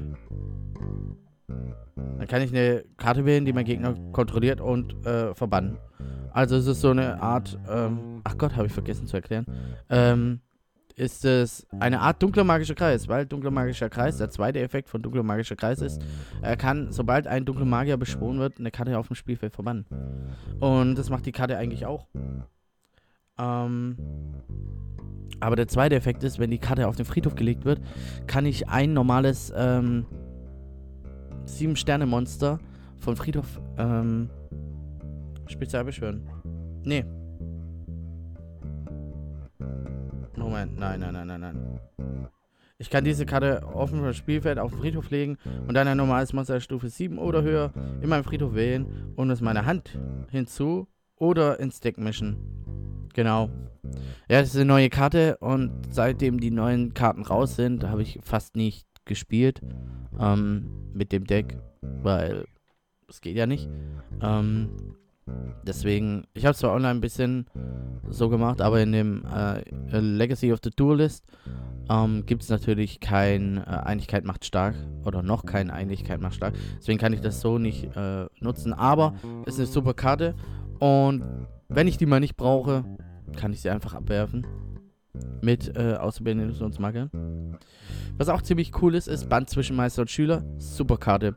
dann 1.96 2.28
kann 2.28 2.42
ich 2.42 2.50
eine 2.54 2.84
Karte 2.96 3.24
wählen, 3.24 3.44
die 3.44 3.52
mein 3.52 3.64
Gegner 3.64 3.94
kontrolliert 4.12 4.60
und 4.60 5.04
äh, 5.06 5.34
verbannen. 5.34 5.78
Also 6.32 6.56
es 6.56 6.66
ist 6.66 6.80
so 6.80 6.90
eine 6.90 7.20
Art, 7.20 7.58
ähm, 7.68 8.20
ach 8.24 8.38
Gott, 8.38 8.54
habe 8.56 8.66
ich 8.66 8.72
vergessen 8.72 9.06
zu 9.06 9.16
erklären. 9.16 9.46
Ähm, 9.88 10.40
ist 11.00 11.24
es 11.24 11.66
eine 11.78 12.00
Art 12.00 12.22
dunkler 12.22 12.44
magischer 12.44 12.74
Kreis, 12.74 13.08
weil 13.08 13.24
dunkler 13.24 13.50
magischer 13.50 13.88
Kreis, 13.88 14.18
der 14.18 14.28
zweite 14.28 14.60
Effekt 14.60 14.90
von 14.90 15.00
dunkler 15.00 15.22
magischer 15.22 15.56
Kreis 15.56 15.80
ist, 15.80 16.02
er 16.42 16.58
kann, 16.58 16.92
sobald 16.92 17.26
ein 17.26 17.46
dunkler 17.46 17.64
Magier 17.64 17.96
beschworen 17.96 18.38
wird, 18.38 18.58
eine 18.58 18.70
Karte 18.70 18.98
auf 18.98 19.06
dem 19.06 19.16
Spielfeld 19.16 19.54
verbannen. 19.54 19.86
Und 20.60 20.96
das 20.96 21.08
macht 21.08 21.24
die 21.24 21.32
Karte 21.32 21.56
eigentlich 21.56 21.86
auch. 21.86 22.06
Ähm, 23.38 23.96
aber 25.40 25.56
der 25.56 25.68
zweite 25.68 25.94
Effekt 25.94 26.22
ist, 26.22 26.38
wenn 26.38 26.50
die 26.50 26.58
Karte 26.58 26.86
auf 26.86 26.96
den 26.96 27.06
Friedhof 27.06 27.34
gelegt 27.34 27.64
wird, 27.64 27.80
kann 28.26 28.44
ich 28.44 28.68
ein 28.68 28.92
normales 28.92 29.50
ähm, 29.56 30.04
7-Sterne-Monster 31.46 32.58
von 32.98 33.16
Friedhof 33.16 33.58
ähm, 33.78 34.28
spezial 35.46 35.86
beschwören. 35.86 36.28
Nee. 36.84 37.06
Nein, 40.80 41.00
nein, 41.00 41.12
nein, 41.12 41.26
nein, 41.26 41.40
nein. 41.40 42.28
Ich 42.78 42.88
kann 42.88 43.04
diese 43.04 43.26
Karte 43.26 43.62
offen 43.74 44.00
vom 44.00 44.12
Spielfeld 44.14 44.58
auf 44.58 44.70
den 44.70 44.80
Friedhof 44.80 45.10
legen 45.10 45.36
und 45.68 45.74
dann 45.74 45.86
ein 45.86 45.98
normales 45.98 46.32
Monster 46.32 46.60
Stufe 46.60 46.88
7 46.88 47.18
oder 47.18 47.42
höher 47.42 47.72
in 48.00 48.08
meinem 48.08 48.24
Friedhof 48.24 48.54
wählen 48.54 49.12
und 49.16 49.30
es 49.30 49.42
meiner 49.42 49.66
Hand 49.66 49.98
hinzu 50.30 50.88
oder 51.16 51.60
ins 51.60 51.80
Deck 51.80 51.98
mischen. 51.98 52.38
Genau. 53.12 53.50
Ja, 54.30 54.40
das 54.40 54.50
ist 54.50 54.56
eine 54.56 54.64
neue 54.64 54.88
Karte 54.88 55.36
und 55.38 55.72
seitdem 55.90 56.40
die 56.40 56.50
neuen 56.50 56.94
Karten 56.94 57.22
raus 57.22 57.56
sind, 57.56 57.84
habe 57.84 58.00
ich 58.00 58.18
fast 58.22 58.56
nicht 58.56 58.86
gespielt 59.04 59.60
ähm, 60.18 60.70
mit 60.94 61.12
dem 61.12 61.26
Deck, 61.26 61.58
weil 61.82 62.46
es 63.08 63.20
geht 63.20 63.36
ja 63.36 63.46
nicht. 63.46 63.68
Ähm, 64.22 64.70
deswegen, 65.62 66.24
ich 66.34 66.46
habe 66.46 66.56
zwar 66.56 66.72
online 66.72 66.90
ein 66.90 67.00
bisschen 67.00 67.46
so 68.08 68.28
gemacht, 68.28 68.60
aber 68.60 68.80
in 68.80 68.92
dem 68.92 69.24
äh, 69.24 69.62
Legacy 69.98 70.52
of 70.52 70.60
the 70.62 70.70
Duelist 70.70 71.24
ähm, 71.88 72.24
gibt 72.26 72.42
es 72.42 72.48
natürlich 72.48 73.00
kein 73.00 73.58
äh, 73.58 73.60
Einigkeit 73.60 74.24
macht 74.24 74.44
stark 74.44 74.74
oder 75.04 75.22
noch 75.22 75.44
kein 75.44 75.70
Einigkeit 75.70 76.20
macht 76.20 76.34
stark. 76.34 76.54
Deswegen 76.78 76.98
kann 76.98 77.12
ich 77.12 77.20
das 77.20 77.40
so 77.40 77.58
nicht 77.58 77.94
äh, 77.96 78.26
nutzen, 78.40 78.72
aber 78.72 79.14
es 79.46 79.54
ist 79.54 79.60
eine 79.60 79.66
super 79.66 79.94
Karte 79.94 80.34
und 80.78 81.24
wenn 81.68 81.86
ich 81.86 81.98
die 81.98 82.06
mal 82.06 82.20
nicht 82.20 82.36
brauche, 82.36 82.84
kann 83.36 83.52
ich 83.52 83.60
sie 83.60 83.70
einfach 83.70 83.94
abwerfen 83.94 84.46
mit 85.40 85.76
äh, 85.76 85.94
Auszubildenden. 85.94 87.58
Was 88.16 88.28
auch 88.28 88.42
ziemlich 88.42 88.72
cool 88.82 88.94
ist, 88.94 89.08
ist 89.08 89.28
Band 89.28 89.48
zwischen 89.48 89.76
Meister 89.76 90.02
und 90.02 90.10
Schüler. 90.10 90.44
Super 90.58 90.96
Karte. 90.96 91.34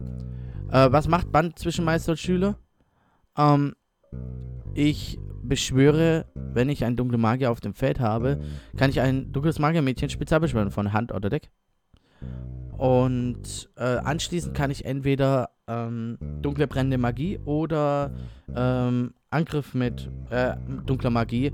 Äh, 0.71 0.91
was 0.91 1.07
macht 1.07 1.31
Band 1.31 1.57
zwischen 1.59 1.85
Meister 1.85 2.13
und 2.13 2.19
Schüler? 2.19 2.57
Ähm, 3.37 3.73
ich 4.73 5.19
beschwöre, 5.43 6.25
wenn 6.35 6.69
ich 6.69 6.85
einen 6.85 6.95
dunklen 6.95 7.21
Magier 7.21 7.51
auf 7.51 7.59
dem 7.59 7.73
Feld 7.73 7.99
habe, 7.99 8.39
kann 8.77 8.89
ich 8.89 9.01
ein 9.01 9.31
dunkles 9.31 9.59
Magiermädchen 9.59 10.09
spezial 10.09 10.39
beschwören 10.39 10.71
von 10.71 10.93
Hand 10.93 11.11
oder 11.11 11.29
Deck. 11.29 11.49
Und 12.77 13.69
äh, 13.77 13.83
anschließend 13.83 14.55
kann 14.55 14.71
ich 14.71 14.85
entweder 14.85 15.49
ähm, 15.67 16.17
dunkle 16.41 16.67
brennende 16.67 16.97
Magie 16.97 17.39
oder 17.45 18.11
ähm, 18.55 19.13
Angriff 19.29 19.73
mit 19.73 20.09
äh, 20.29 20.55
dunkler 20.85 21.09
Magie 21.09 21.51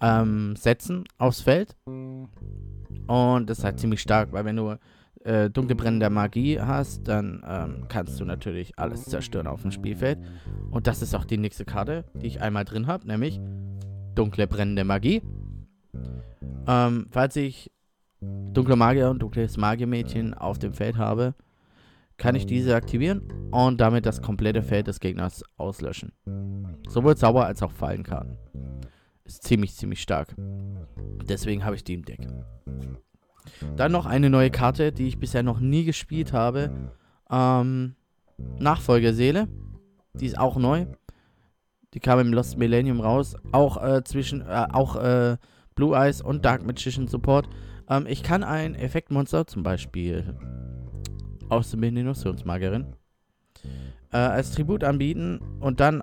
ähm, 0.00 0.54
setzen 0.56 1.04
aufs 1.18 1.40
Feld. 1.40 1.76
Und 1.86 3.50
das 3.50 3.58
ist 3.58 3.64
halt 3.64 3.80
ziemlich 3.80 4.00
stark, 4.00 4.32
weil 4.32 4.44
wenn 4.44 4.56
du 4.56 4.76
äh, 5.24 5.50
dunkle 5.50 5.74
brennende 5.74 6.08
Magie 6.10 6.60
hast, 6.60 7.06
dann 7.08 7.42
ähm, 7.46 7.84
kannst 7.88 8.18
du 8.20 8.24
natürlich 8.24 8.78
alles 8.78 9.04
zerstören 9.04 9.46
auf 9.46 9.62
dem 9.62 9.70
Spielfeld. 9.70 10.18
Und 10.70 10.86
das 10.86 11.02
ist 11.02 11.14
auch 11.14 11.24
die 11.24 11.38
nächste 11.38 11.64
Karte, 11.64 12.04
die 12.14 12.26
ich 12.26 12.40
einmal 12.40 12.64
drin 12.64 12.86
habe, 12.86 13.06
nämlich 13.06 13.40
dunkle 14.14 14.46
brennende 14.46 14.84
Magie. 14.84 15.22
Ähm, 16.66 17.06
falls 17.10 17.36
ich 17.36 17.70
dunkle 18.20 18.76
Magier 18.76 19.10
und 19.10 19.20
dunkles 19.20 19.56
Magiermädchen 19.56 20.34
auf 20.34 20.58
dem 20.58 20.74
Feld 20.74 20.96
habe, 20.96 21.34
kann 22.16 22.34
ich 22.34 22.44
diese 22.44 22.74
aktivieren 22.74 23.22
und 23.50 23.80
damit 23.80 24.04
das 24.04 24.20
komplette 24.20 24.62
Feld 24.62 24.86
des 24.86 25.00
Gegners 25.00 25.42
auslöschen. 25.56 26.12
Sowohl 26.86 27.16
Zauber 27.16 27.46
als 27.46 27.62
auch 27.62 27.72
Fallenkarten. 27.72 28.36
Ist 29.24 29.44
ziemlich, 29.44 29.74
ziemlich 29.74 30.02
stark. 30.02 30.34
Deswegen 31.28 31.64
habe 31.64 31.76
ich 31.76 31.84
die 31.84 31.94
im 31.94 32.04
Deck. 32.04 32.26
Dann 33.76 33.92
noch 33.92 34.06
eine 34.06 34.30
neue 34.30 34.50
Karte, 34.50 34.92
die 34.92 35.08
ich 35.08 35.18
bisher 35.18 35.42
noch 35.42 35.60
nie 35.60 35.84
gespielt 35.84 36.32
habe. 36.32 36.90
Ähm, 37.30 37.94
Nachfolgerseele. 38.58 39.48
Die 40.14 40.26
ist 40.26 40.38
auch 40.38 40.56
neu. 40.56 40.86
Die 41.94 42.00
kam 42.00 42.18
im 42.20 42.32
Lost 42.32 42.58
Millennium 42.58 43.00
raus. 43.00 43.36
Auch 43.52 43.82
äh, 43.82 44.04
zwischen, 44.04 44.42
äh, 44.42 44.66
auch 44.72 44.96
äh, 44.96 45.36
Blue 45.74 45.96
Eyes 45.96 46.20
und 46.20 46.44
Dark 46.44 46.64
Magician 46.64 47.08
Support. 47.08 47.48
Ähm, 47.88 48.06
ich 48.08 48.22
kann 48.22 48.44
ein 48.44 48.74
Effektmonster, 48.74 49.46
zum 49.46 49.62
Beispiel 49.62 50.36
aus 51.48 51.72
der 51.72 51.82
Illusionsmagerin, 51.82 52.94
äh, 54.12 54.16
als 54.16 54.52
Tribut 54.52 54.84
anbieten 54.84 55.40
und 55.58 55.80
dann 55.80 56.02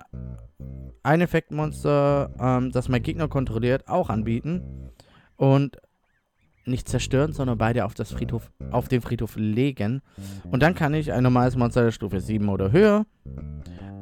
ein 1.02 1.20
Effektmonster, 1.20 2.30
ähm, 2.38 2.70
das 2.70 2.88
mein 2.88 3.02
Gegner 3.02 3.28
kontrolliert, 3.28 3.88
auch 3.88 4.10
anbieten. 4.10 4.90
Und 5.36 5.78
nicht 6.68 6.88
zerstören, 6.88 7.32
sondern 7.32 7.58
beide 7.58 7.84
auf, 7.84 7.94
das 7.94 8.12
Friedhof, 8.12 8.50
auf 8.70 8.88
den 8.88 9.00
Friedhof 9.00 9.36
legen. 9.36 10.02
Und 10.50 10.62
dann 10.62 10.74
kann 10.74 10.94
ich 10.94 11.12
ein 11.12 11.22
normales 11.22 11.56
Monster 11.56 11.84
der 11.84 11.90
Stufe 11.90 12.20
7 12.20 12.48
oder 12.48 12.72
höher 12.72 13.06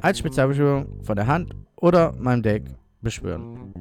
als 0.01 0.19
Spezialbeschwörung 0.19 1.03
von 1.05 1.17
der 1.17 1.27
Hand 1.27 1.55
oder 1.77 2.13
meinem 2.19 2.43
Deck 2.43 2.65
beschwören. 3.01 3.73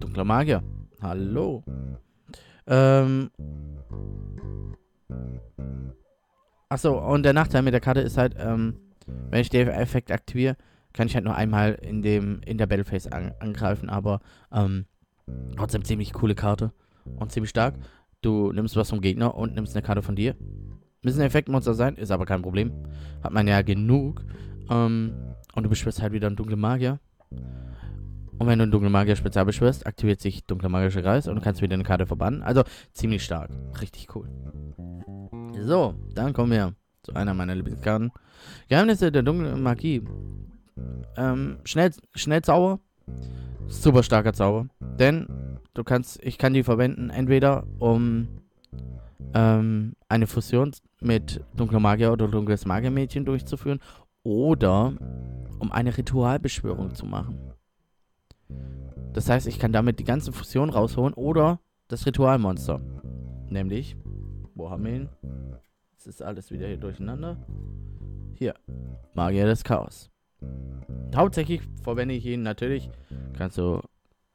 Dunkler 0.00 0.24
Magier. 0.24 0.62
Hallo. 1.00 1.62
Ähm. 2.66 3.30
Achso, 6.68 6.98
und 6.98 7.22
der 7.24 7.34
Nachteil 7.34 7.62
mit 7.62 7.74
der 7.74 7.80
Karte 7.80 8.00
ist 8.00 8.16
halt, 8.16 8.34
ähm, 8.38 8.76
wenn 9.30 9.40
ich 9.40 9.50
den 9.50 9.68
Effekt 9.68 10.10
aktiviere, 10.10 10.56
kann 10.92 11.06
ich 11.06 11.14
halt 11.14 11.24
nur 11.24 11.34
einmal 11.34 11.74
in 11.74 12.02
dem 12.02 12.40
in 12.46 12.58
der 12.58 12.66
Battleface 12.66 13.08
an, 13.08 13.32
angreifen, 13.40 13.90
aber 13.90 14.20
ähm, 14.52 14.86
trotzdem 15.56 15.84
ziemlich 15.84 16.12
coole 16.12 16.34
Karte 16.34 16.72
und 17.04 17.32
ziemlich 17.32 17.50
stark. 17.50 17.74
Du 18.20 18.52
nimmst 18.52 18.76
was 18.76 18.90
vom 18.90 19.00
Gegner 19.00 19.34
und 19.34 19.54
nimmst 19.54 19.74
eine 19.74 19.82
Karte 19.82 20.02
von 20.02 20.16
dir. 20.16 20.36
Müssen 21.02 21.20
Effektmonster 21.20 21.74
sein, 21.74 21.96
ist 21.96 22.10
aber 22.10 22.26
kein 22.26 22.42
Problem. 22.42 22.72
Hat 23.22 23.32
man 23.32 23.48
ja 23.48 23.62
genug. 23.62 24.24
Ähm, 24.70 25.12
und 25.54 25.64
du 25.64 25.68
beschwörst 25.68 26.00
halt 26.00 26.12
wieder 26.12 26.28
einen 26.28 26.36
dunklen 26.36 26.60
Magier. 26.60 27.00
Und 27.30 28.46
wenn 28.46 28.58
du 28.58 28.62
einen 28.62 28.72
dunklen 28.72 28.92
Magier 28.92 29.16
spezial 29.16 29.44
beschwörst, 29.44 29.86
aktiviert 29.86 30.20
sich 30.20 30.44
dunkler 30.46 30.68
magischer 30.68 31.02
Kreis 31.02 31.28
und 31.28 31.36
du 31.36 31.40
kannst 31.40 31.62
wieder 31.62 31.74
eine 31.74 31.82
Karte 31.82 32.06
verbannen. 32.06 32.42
Also 32.42 32.62
ziemlich 32.92 33.24
stark. 33.24 33.50
Richtig 33.80 34.14
cool. 34.14 34.28
So, 35.60 35.94
dann 36.14 36.32
kommen 36.32 36.52
wir 36.52 36.74
zu 37.02 37.14
einer 37.14 37.34
meiner 37.34 37.54
Lieblingskarten. 37.54 38.12
Geheimnisse 38.68 39.12
der 39.12 39.22
dunklen 39.22 39.62
Magie. 39.62 40.02
Ähm, 41.16 41.58
schnell, 41.64 41.92
schnell 42.14 42.44
sauer, 42.44 42.80
Super 43.68 44.02
starker 44.02 44.32
Zauber. 44.32 44.66
Denn 44.98 45.26
du 45.74 45.84
kannst, 45.84 46.22
ich 46.22 46.38
kann 46.38 46.54
die 46.54 46.62
verwenden, 46.62 47.10
entweder 47.10 47.64
um 47.78 48.28
ähm, 49.34 49.94
eine 50.08 50.26
Fusion 50.26 50.72
mit 51.00 51.44
dunkler 51.56 51.80
Magier 51.80 52.12
oder 52.12 52.28
dunkles 52.28 52.66
Magiermädchen 52.66 53.24
durchzuführen 53.24 53.80
oder 54.22 54.92
um 55.58 55.72
eine 55.72 55.96
Ritualbeschwörung 55.96 56.94
zu 56.94 57.06
machen. 57.06 57.38
Das 59.12 59.28
heißt, 59.28 59.46
ich 59.46 59.58
kann 59.58 59.72
damit 59.72 59.98
die 59.98 60.04
ganze 60.04 60.32
Fusion 60.32 60.70
rausholen 60.70 61.14
oder 61.14 61.60
das 61.88 62.06
Ritualmonster. 62.06 62.80
Nämlich, 63.48 63.96
wo 64.54 64.70
haben 64.70 64.84
wir 64.84 64.92
ihn? 64.94 65.08
Jetzt 65.92 66.06
ist 66.06 66.22
alles 66.22 66.50
wieder 66.50 66.66
hier 66.66 66.78
durcheinander. 66.78 67.36
Hier, 68.34 68.54
Magier 69.14 69.46
des 69.46 69.62
Chaos. 69.64 70.10
Hauptsächlich 71.14 71.60
verwende 71.82 72.14
ich 72.14 72.24
ihn 72.24 72.42
natürlich, 72.42 72.90
kannst 73.36 73.58
du 73.58 73.82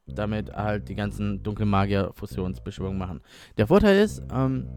damit 0.08 0.54
halt 0.54 0.90
die 0.90 0.96
ganzen 0.96 1.44
Dunkelmagier-Fusionsbeschwörungen 1.44 2.98
machen. 2.98 3.22
Der 3.58 3.68
Vorteil 3.68 4.00
ist, 4.00 4.24
ähm, 4.34 4.68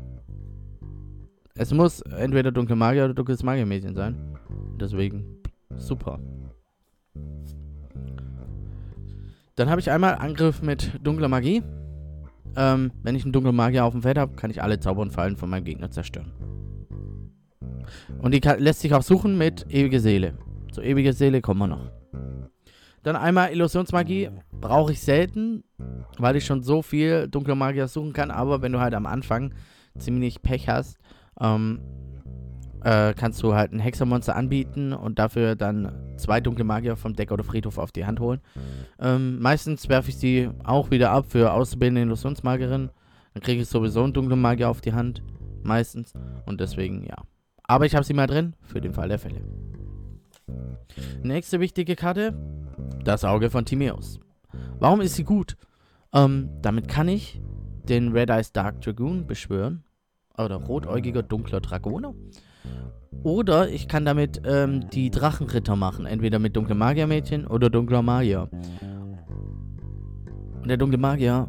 es 1.57 1.73
muss 1.73 2.01
entweder 2.03 2.53
dunkle 2.53 2.77
Magier 2.77 3.05
oder 3.05 3.15
dunkles 3.15 3.43
Magiermädchen 3.43 3.95
sein. 3.95 4.39
Deswegen 4.81 5.25
super. 5.77 6.19
Dann 9.57 9.69
habe 9.69 9.81
ich 9.81 9.91
einmal 9.91 10.15
Angriff 10.15 10.63
mit 10.63 10.99
dunkler 11.03 11.29
Magie. 11.29 11.63
Ähm, 12.57 12.93
wenn 13.03 13.15
ich 13.15 13.25
einen 13.25 13.33
dunklen 13.33 13.55
Magier 13.55 13.85
auf 13.85 13.93
dem 13.93 14.03
Feld 14.03 14.19
habe, 14.19 14.35
kann 14.35 14.51
ich 14.51 14.63
alle 14.63 14.81
Zauber 14.81 15.03
und 15.03 15.13
Fallen 15.13 15.37
von 15.37 15.51
meinem 15.51 15.65
Gegner 15.65 15.91
zerstören. 15.91 16.33
Und 18.21 18.33
die 18.33 18.41
kann, 18.41 18.59
lässt 18.59 18.81
sich 18.81 18.95
auch 18.95 19.03
suchen 19.03 19.37
mit 19.39 19.67
ewige 19.69 20.01
Seele. 20.01 20.35
Zur 20.73 20.85
ewige 20.85 21.13
Seele 21.13 21.41
kommen 21.41 21.61
wir 21.61 21.67
noch. 21.67 21.91
Dann 23.03 23.17
einmal 23.17 23.53
Illusionsmagie. 23.53 24.31
Brauche 24.61 24.93
ich 24.93 25.01
selten, 25.01 25.65
weil 26.19 26.37
ich 26.37 26.45
schon 26.45 26.63
so 26.63 26.83
viel 26.83 27.29
dunkle 27.29 27.55
Magier 27.55 27.89
suchen 27.89 28.13
kann. 28.13 28.31
Aber 28.31 28.63
wenn 28.63 28.73
du 28.73 28.81
halt 28.81 28.95
am 28.95 29.07
Anfang 29.07 29.55
ziemlich 29.99 30.43
Pech 30.43 30.69
hast, 30.69 30.99
ähm, 31.41 31.81
äh, 32.83 33.15
kannst 33.15 33.43
du 33.43 33.55
halt 33.55 33.73
ein 33.73 33.79
Hexermonster 33.79 34.37
anbieten 34.37 34.93
und 34.93 35.19
dafür 35.19 35.55
dann 35.55 35.93
zwei 36.17 36.41
dunkle 36.41 36.65
Magier 36.65 36.97
vom 36.97 37.15
Deck 37.15 37.31
oder 37.31 37.45
Friedhof 37.45 37.79
auf 37.79 37.93
die 37.93 38.07
Hand 38.07 38.21
holen. 38.21 38.41
Ähm, 38.99 39.39
meistens 39.41 39.89
werfe 39.89 40.11
ich 40.11 40.17
sie 40.17 40.51
auch 40.65 40.91
wieder 40.91 41.11
ab 41.11 41.27
für 41.29 41.53
auszubildende 41.53 42.03
Illusionsmagierin. 42.03 42.91
Dann 43.35 43.43
kriege 43.43 43.63
ich 43.63 43.69
sowieso 43.69 44.03
einen 44.03 44.13
dunklen 44.13 44.41
Magier 44.41 44.69
auf 44.69 44.81
die 44.81 44.93
Hand. 44.93 45.23
Meistens. 45.63 46.15
Und 46.47 46.61
deswegen, 46.61 47.05
ja. 47.05 47.17
Aber 47.65 47.87
ich 47.87 47.95
habe 47.95 48.05
sie 48.05 48.15
mal 48.15 48.27
drin, 48.27 48.55
für 48.63 48.81
den 48.81 48.95
Fall 48.95 49.09
der 49.09 49.19
Fälle. 49.19 49.43
Nächste 51.23 51.61
wichtige 51.61 51.97
Karte. 51.97 52.35
Das 53.05 53.25
Auge 53.25 53.51
von 53.51 53.65
Timeus. 53.65 54.19
Warum 54.79 55.01
ist 55.01 55.15
sie 55.15 55.25
gut? 55.25 55.57
Ähm, 56.13 56.51
damit 56.63 56.89
kann 56.89 57.09
ich 57.09 57.41
den 57.89 58.13
Red 58.13 58.31
Eyes 58.31 58.53
Dark 58.53 58.81
Dragoon 58.81 59.27
beschwören. 59.27 59.85
Oder 60.39 60.57
rotäugiger 60.57 61.23
dunkler 61.23 61.61
Dragoner. 61.61 62.15
Oder 63.23 63.69
ich 63.69 63.89
kann 63.89 64.05
damit 64.05 64.41
ähm, 64.45 64.89
die 64.91 65.11
Drachenritter 65.11 65.77
machen. 65.77 66.07
Entweder 66.07 66.39
mit 66.39 66.57
dunkler 66.57 66.77
Magiermädchen 66.77 67.47
oder 67.47 67.69
dunkler 67.69 68.03
Magier. 68.03 68.49
Und 70.63 70.69
der 70.69 70.77
dunkle 70.77 70.99
Magier, 70.99 71.49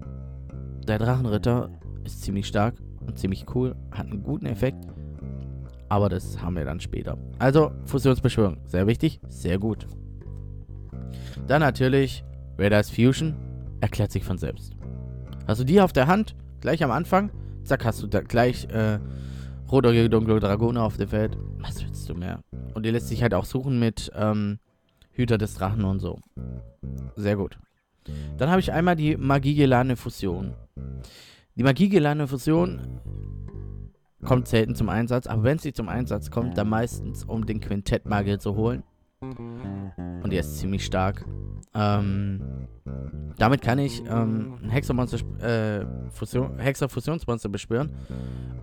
der 0.88 0.98
Drachenritter, 1.00 1.70
ist 2.03 2.22
ziemlich 2.22 2.48
stark 2.48 2.75
und 3.05 3.17
ziemlich 3.17 3.46
cool. 3.55 3.75
Hat 3.91 4.08
einen 4.08 4.24
guten 4.24 4.46
Effekt. 4.46 4.86
Aber 5.89 6.10
das 6.10 6.41
haben 6.41 6.55
wir 6.55 6.65
dann 6.65 6.79
später. 6.79 7.17
Also, 7.38 7.72
Fusionsbeschwörung. 7.86 8.58
Sehr 8.65 8.88
wichtig. 8.88 9.20
Sehr 9.27 9.60
gut. 9.60 9.88
Dann 11.48 11.61
natürlich 11.61 12.24
Radars 12.61 12.91
Fusion. 12.91 13.35
Erklärt 13.81 14.11
sich 14.11 14.24
von 14.24 14.37
selbst. 14.37 14.74
Hast 15.47 15.59
du 15.59 15.63
die 15.63 15.81
auf 15.81 15.93
der 15.93 16.05
Hand, 16.05 16.35
gleich 16.59 16.83
am 16.83 16.91
Anfang, 16.91 17.31
zack, 17.63 17.83
hast 17.83 18.03
du 18.03 18.07
da 18.07 18.21
gleich 18.21 18.65
äh, 18.65 19.00
roter 19.71 20.07
dunkle 20.07 20.39
Dragone 20.39 20.79
auf 20.79 20.97
dem 20.97 21.09
Feld. 21.09 21.35
Was 21.57 21.83
willst 21.83 22.07
du 22.07 22.13
mehr? 22.13 22.43
Und 22.75 22.85
die 22.85 22.91
lässt 22.91 23.07
sich 23.07 23.24
halt 23.24 23.33
auch 23.33 23.45
suchen 23.45 23.79
mit 23.79 24.11
ähm, 24.15 24.59
Hüter 25.09 25.39
des 25.39 25.55
Drachen 25.55 25.83
und 25.85 26.00
so. 26.00 26.19
Sehr 27.15 27.35
gut. 27.35 27.57
Dann 28.37 28.51
habe 28.51 28.59
ich 28.59 28.71
einmal 28.71 28.95
die 28.95 29.17
Magiegelane 29.17 29.95
Fusion. 29.95 30.53
Die 31.55 31.63
Magiegelane 31.63 32.27
Fusion 32.27 33.00
kommt 34.24 34.47
selten 34.47 34.75
zum 34.75 34.89
Einsatz, 34.89 35.25
aber 35.25 35.43
wenn 35.43 35.57
sie 35.57 35.74
zum 35.74 35.89
Einsatz 35.89 36.29
kommt, 36.29 36.59
dann 36.59 36.69
meistens 36.69 37.24
um 37.24 37.47
den 37.47 37.59
Quintettmagier 37.59 38.37
zu 38.37 38.55
holen. 38.55 38.83
Und 39.19 40.31
der 40.31 40.41
ist 40.41 40.59
ziemlich 40.59 40.85
stark. 40.85 41.25
Ähm, 41.74 42.42
damit 43.38 43.62
kann 43.62 43.79
ich 43.79 44.03
ähm, 44.07 44.57
ein 44.62 44.70
Hexermonster, 44.70 45.18
äh, 45.42 45.86
Fusion, 46.12 46.60
Hexer-Fusionsmonster 46.60 47.50
beschwören. 47.50 47.92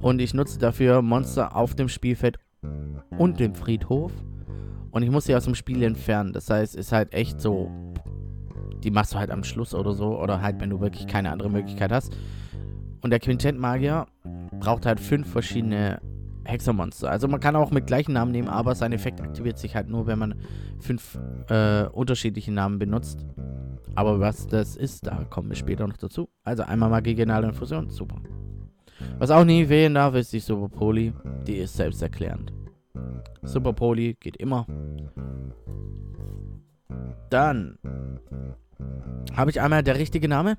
Und 0.00 0.20
ich 0.20 0.34
nutze 0.34 0.58
dafür 0.58 1.02
Monster 1.02 1.56
auf 1.56 1.74
dem 1.74 1.88
Spielfeld 1.88 2.38
und 3.16 3.40
dem 3.40 3.54
Friedhof. 3.54 4.12
Und 4.90 5.02
ich 5.02 5.10
muss 5.10 5.24
sie 5.24 5.34
aus 5.34 5.44
dem 5.44 5.54
Spiel 5.54 5.82
entfernen. 5.82 6.32
Das 6.32 6.50
heißt, 6.50 6.76
ist 6.76 6.92
halt 6.92 7.12
echt 7.12 7.40
so. 7.40 7.70
Die 8.82 8.90
machst 8.90 9.14
du 9.14 9.18
halt 9.18 9.30
am 9.30 9.42
Schluss 9.42 9.74
oder 9.74 9.92
so. 9.92 10.20
Oder 10.20 10.40
halt, 10.40 10.60
wenn 10.60 10.70
du 10.70 10.80
wirklich 10.80 11.06
keine 11.06 11.30
andere 11.30 11.50
Möglichkeit 11.50 11.92
hast. 11.92 12.16
Und 13.00 13.10
der 13.10 13.20
Quintett-Magier 13.20 14.06
braucht 14.60 14.86
halt 14.86 15.00
fünf 15.00 15.30
verschiedene 15.30 16.00
Hexermonster. 16.48 17.10
Also 17.10 17.28
man 17.28 17.40
kann 17.40 17.56
auch 17.56 17.70
mit 17.70 17.86
gleichen 17.86 18.14
Namen 18.14 18.32
nehmen, 18.32 18.48
aber 18.48 18.74
sein 18.74 18.92
Effekt 18.92 19.20
aktiviert 19.20 19.58
sich 19.58 19.76
halt 19.76 19.88
nur, 19.88 20.06
wenn 20.06 20.18
man 20.18 20.34
fünf 20.80 21.18
äh, 21.48 21.84
unterschiedliche 21.84 22.52
Namen 22.52 22.78
benutzt. 22.78 23.26
Aber 23.94 24.18
was 24.18 24.46
das 24.46 24.76
ist, 24.76 25.06
da 25.06 25.24
kommen 25.24 25.50
wir 25.50 25.56
später 25.56 25.86
noch 25.86 25.96
dazu. 25.96 26.28
Also 26.44 26.62
einmal 26.62 26.88
Magiegenale 26.88 27.48
Infusion, 27.48 27.90
super. 27.90 28.16
Was 29.18 29.30
auch 29.30 29.44
nie 29.44 29.66
fehlen 29.66 29.94
darf, 29.94 30.14
ist 30.14 30.32
die 30.32 30.40
Super 30.40 30.68
Poli. 30.68 31.12
Die 31.46 31.56
ist 31.56 31.76
selbsterklärend. 31.76 32.52
Super 33.42 33.72
Poli 33.72 34.16
geht 34.18 34.36
immer. 34.38 34.66
Dann 37.30 37.78
habe 39.36 39.50
ich 39.50 39.60
einmal 39.60 39.82
der 39.82 39.98
richtige 39.98 40.28
Name. 40.28 40.56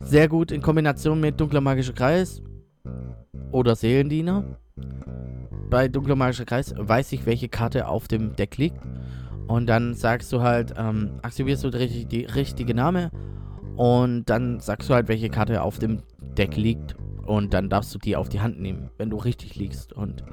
Sehr 0.00 0.28
gut 0.28 0.50
in 0.50 0.60
Kombination 0.60 1.20
mit 1.20 1.40
Dunkler 1.40 1.60
Magischer 1.60 1.92
Kreis 1.92 2.42
oder 3.50 3.76
Seelendiener. 3.76 4.58
Bei 5.70 5.88
Dunkler 5.88 6.16
Magischer 6.16 6.44
Kreis 6.44 6.74
weiß 6.76 7.12
ich, 7.12 7.26
welche 7.26 7.48
Karte 7.48 7.88
auf 7.88 8.08
dem 8.08 8.36
Deck 8.36 8.58
liegt. 8.58 8.78
Und 9.46 9.66
dann 9.66 9.94
sagst 9.94 10.32
du 10.32 10.40
halt, 10.40 10.74
ähm, 10.76 11.18
aktivierst 11.22 11.64
du 11.64 11.70
die, 11.70 12.06
die 12.06 12.24
richtige 12.24 12.74
Name 12.74 13.10
und 13.76 14.24
dann 14.26 14.60
sagst 14.60 14.88
du 14.88 14.94
halt, 14.94 15.08
welche 15.08 15.28
Karte 15.28 15.62
auf 15.62 15.78
dem 15.78 16.02
Deck 16.36 16.56
liegt. 16.56 16.96
Und 17.26 17.54
dann 17.54 17.68
darfst 17.68 17.94
du 17.94 17.98
die 17.98 18.16
auf 18.16 18.28
die 18.28 18.40
Hand 18.40 18.60
nehmen, 18.60 18.90
wenn 18.98 19.10
du 19.10 19.16
richtig 19.16 19.54
liegst. 19.56 19.92
Und 19.92 20.24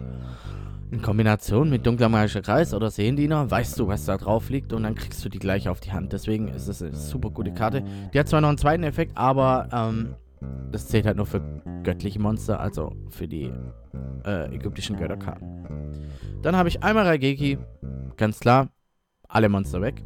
in 0.92 1.02
Kombination 1.02 1.70
mit 1.70 1.86
Dunkler 1.86 2.10
Magischer 2.10 2.42
Kreis 2.42 2.74
oder 2.74 2.90
Sehendiener 2.90 3.50
weißt 3.50 3.78
du, 3.78 3.88
was 3.88 4.06
da 4.06 4.18
drauf 4.18 4.50
liegt 4.50 4.74
und 4.74 4.84
dann 4.84 4.96
kriegst 4.96 5.24
du 5.24 5.30
die 5.30 5.38
gleich 5.38 5.70
auf 5.70 5.80
die 5.80 5.92
Hand. 5.92 6.14
Deswegen 6.14 6.48
ist 6.48 6.68
es 6.68 6.82
eine 6.82 6.96
super 6.96 7.30
gute 7.30 7.54
Karte. 7.54 7.84
Die 8.14 8.20
hat 8.20 8.28
zwar 8.28 8.42
noch 8.42 8.50
einen 8.50 8.58
zweiten 8.58 8.84
Effekt, 8.84 9.16
aber 9.16 9.70
ähm, 9.72 10.16
das 10.72 10.88
zählt 10.88 11.06
halt 11.06 11.18
nur 11.18 11.26
für 11.26 11.42
göttliche 11.84 12.20
Monster, 12.20 12.60
also 12.60 12.96
für 13.10 13.28
die 13.28 13.52
äh, 14.26 14.54
ägyptischen 14.54 14.98
Götterkarten. 14.98 15.66
Dann 16.42 16.56
habe 16.56 16.70
ich 16.70 16.84
einmal 16.84 17.06
Raigeki, 17.06 17.58
ganz 18.18 18.40
klar, 18.40 18.70
alle 19.28 19.50
Monster 19.50 19.82
weg. 19.82 20.04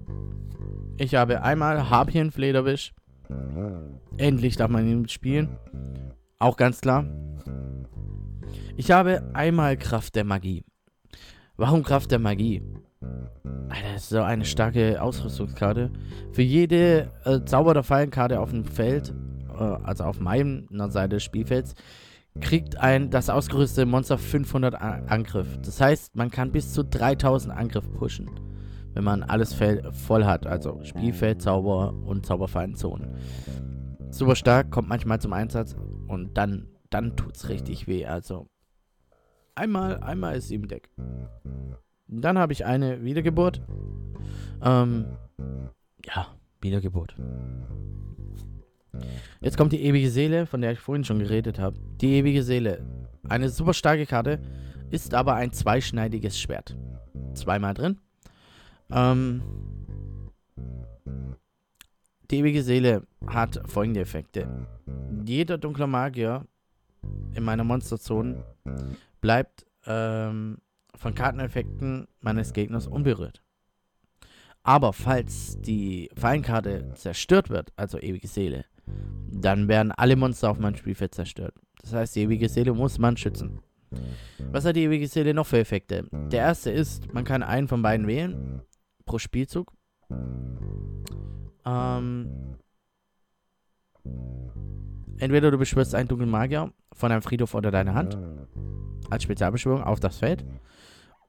Ich 0.97 1.15
habe 1.15 1.41
einmal 1.41 1.89
Harpien 1.89 2.31
Flederwisch. 2.31 2.93
Endlich 4.17 4.57
darf 4.57 4.69
man 4.69 4.87
ihn 4.87 5.07
spielen. 5.07 5.57
Auch 6.39 6.57
ganz 6.57 6.81
klar. 6.81 7.05
Ich 8.75 8.91
habe 8.91 9.23
einmal 9.33 9.77
Kraft 9.77 10.15
der 10.15 10.23
Magie. 10.23 10.63
Warum 11.57 11.83
Kraft 11.83 12.11
der 12.11 12.19
Magie? 12.19 12.63
Alter, 13.69 13.93
das 13.93 14.03
ist 14.03 14.09
so 14.09 14.21
eine 14.21 14.45
starke 14.45 15.01
Ausrüstungskarte. 15.01 15.91
Für 16.31 16.41
jede 16.41 17.11
äh, 17.25 17.41
Zauber- 17.45 17.71
oder 17.71 17.83
Fallenkarte 17.83 18.39
auf 18.39 18.51
dem 18.51 18.65
Feld 18.65 19.13
also 19.63 20.03
auf 20.03 20.19
meiner 20.19 20.89
Seite 20.89 21.15
des 21.15 21.23
Spielfelds, 21.23 21.75
kriegt 22.39 22.79
ein 22.79 23.09
das 23.09 23.29
ausgerüstete 23.29 23.85
Monster 23.85 24.17
500 24.17 24.75
Angriff. 24.75 25.57
Das 25.61 25.79
heißt, 25.79 26.15
man 26.15 26.31
kann 26.31 26.51
bis 26.51 26.73
zu 26.73 26.83
3000 26.83 27.53
Angriff 27.53 27.89
pushen, 27.91 28.29
wenn 28.93 29.03
man 29.03 29.23
alles 29.23 29.53
voll 29.53 30.25
hat, 30.25 30.47
also 30.47 30.83
Spielfeld, 30.83 31.41
Zauber 31.41 31.93
und 31.93 32.25
Zauberfallenzonen. 32.25 33.15
Super 34.09 34.35
stark, 34.35 34.71
kommt 34.71 34.89
manchmal 34.89 35.19
zum 35.19 35.33
Einsatz 35.33 35.75
und 36.07 36.37
dann, 36.37 36.67
dann 36.89 37.13
es 37.33 37.49
richtig 37.49 37.87
weh. 37.87 38.05
Also 38.05 38.47
einmal, 39.55 39.97
einmal 39.99 40.35
ist 40.35 40.49
sie 40.49 40.55
im 40.55 40.67
Deck. 40.67 40.89
Dann 42.07 42.37
habe 42.37 42.53
ich 42.53 42.65
eine 42.65 43.03
Wiedergeburt. 43.03 43.61
Ähm, 44.61 45.05
ja, 46.05 46.27
Wiedergeburt. 46.61 47.15
Jetzt 49.41 49.57
kommt 49.57 49.73
die 49.73 49.83
ewige 49.83 50.09
Seele, 50.09 50.45
von 50.45 50.61
der 50.61 50.71
ich 50.71 50.79
vorhin 50.79 51.03
schon 51.03 51.19
geredet 51.19 51.59
habe. 51.59 51.77
Die 52.01 52.13
ewige 52.13 52.43
Seele. 52.43 52.85
Eine 53.27 53.49
super 53.49 53.73
starke 53.73 54.05
Karte, 54.05 54.39
ist 54.91 55.13
aber 55.13 55.35
ein 55.35 55.51
zweischneidiges 55.51 56.39
Schwert. 56.39 56.77
Zweimal 57.33 57.73
drin. 57.73 57.99
Ähm, 58.91 59.41
Die 62.33 62.39
ewige 62.39 62.63
Seele 62.63 63.05
hat 63.27 63.61
folgende 63.67 63.99
Effekte. 63.99 64.47
Jeder 65.23 65.59
dunkle 65.59 65.85
Magier 65.85 66.47
in 67.35 67.43
meiner 67.43 67.63
Monsterzone 67.63 68.43
bleibt 69.21 69.67
ähm, 69.85 70.57
von 70.95 71.13
Karteneffekten 71.13 72.07
meines 72.21 72.53
Gegners 72.53 72.87
unberührt. 72.87 73.43
Aber 74.63 74.93
falls 74.93 75.61
die 75.61 76.09
Fallenkarte 76.15 76.93
zerstört 76.95 77.51
wird, 77.51 77.71
also 77.75 77.99
ewige 77.99 78.27
Seele, 78.27 78.65
dann 78.85 79.67
werden 79.67 79.91
alle 79.91 80.15
Monster 80.15 80.49
auf 80.51 80.59
meinem 80.59 80.75
Spielfeld 80.75 81.15
zerstört. 81.15 81.55
Das 81.81 81.93
heißt, 81.93 82.15
die 82.15 82.21
ewige 82.21 82.49
Seele 82.49 82.73
muss 82.73 82.97
man 82.97 83.17
schützen. 83.17 83.59
Was 84.51 84.65
hat 84.65 84.75
die 84.75 84.83
ewige 84.83 85.07
Seele 85.07 85.33
noch 85.33 85.47
für 85.47 85.59
Effekte? 85.59 86.07
Der 86.11 86.41
erste 86.41 86.71
ist, 86.71 87.13
man 87.13 87.23
kann 87.23 87.43
einen 87.43 87.67
von 87.67 87.81
beiden 87.81 88.07
wählen 88.07 88.61
pro 89.05 89.19
Spielzug. 89.19 89.73
Ähm, 91.65 92.57
entweder 95.17 95.51
du 95.51 95.57
beschwörst 95.57 95.95
einen 95.95 96.07
dunklen 96.07 96.29
Magier 96.29 96.71
von 96.93 97.11
einem 97.11 97.21
Friedhof 97.21 97.53
oder 97.53 97.71
deiner 97.71 97.93
Hand 97.93 98.17
als 99.09 99.23
Spezialbeschwörung 99.23 99.83
auf 99.83 99.99
das 99.99 100.17
Feld. 100.17 100.45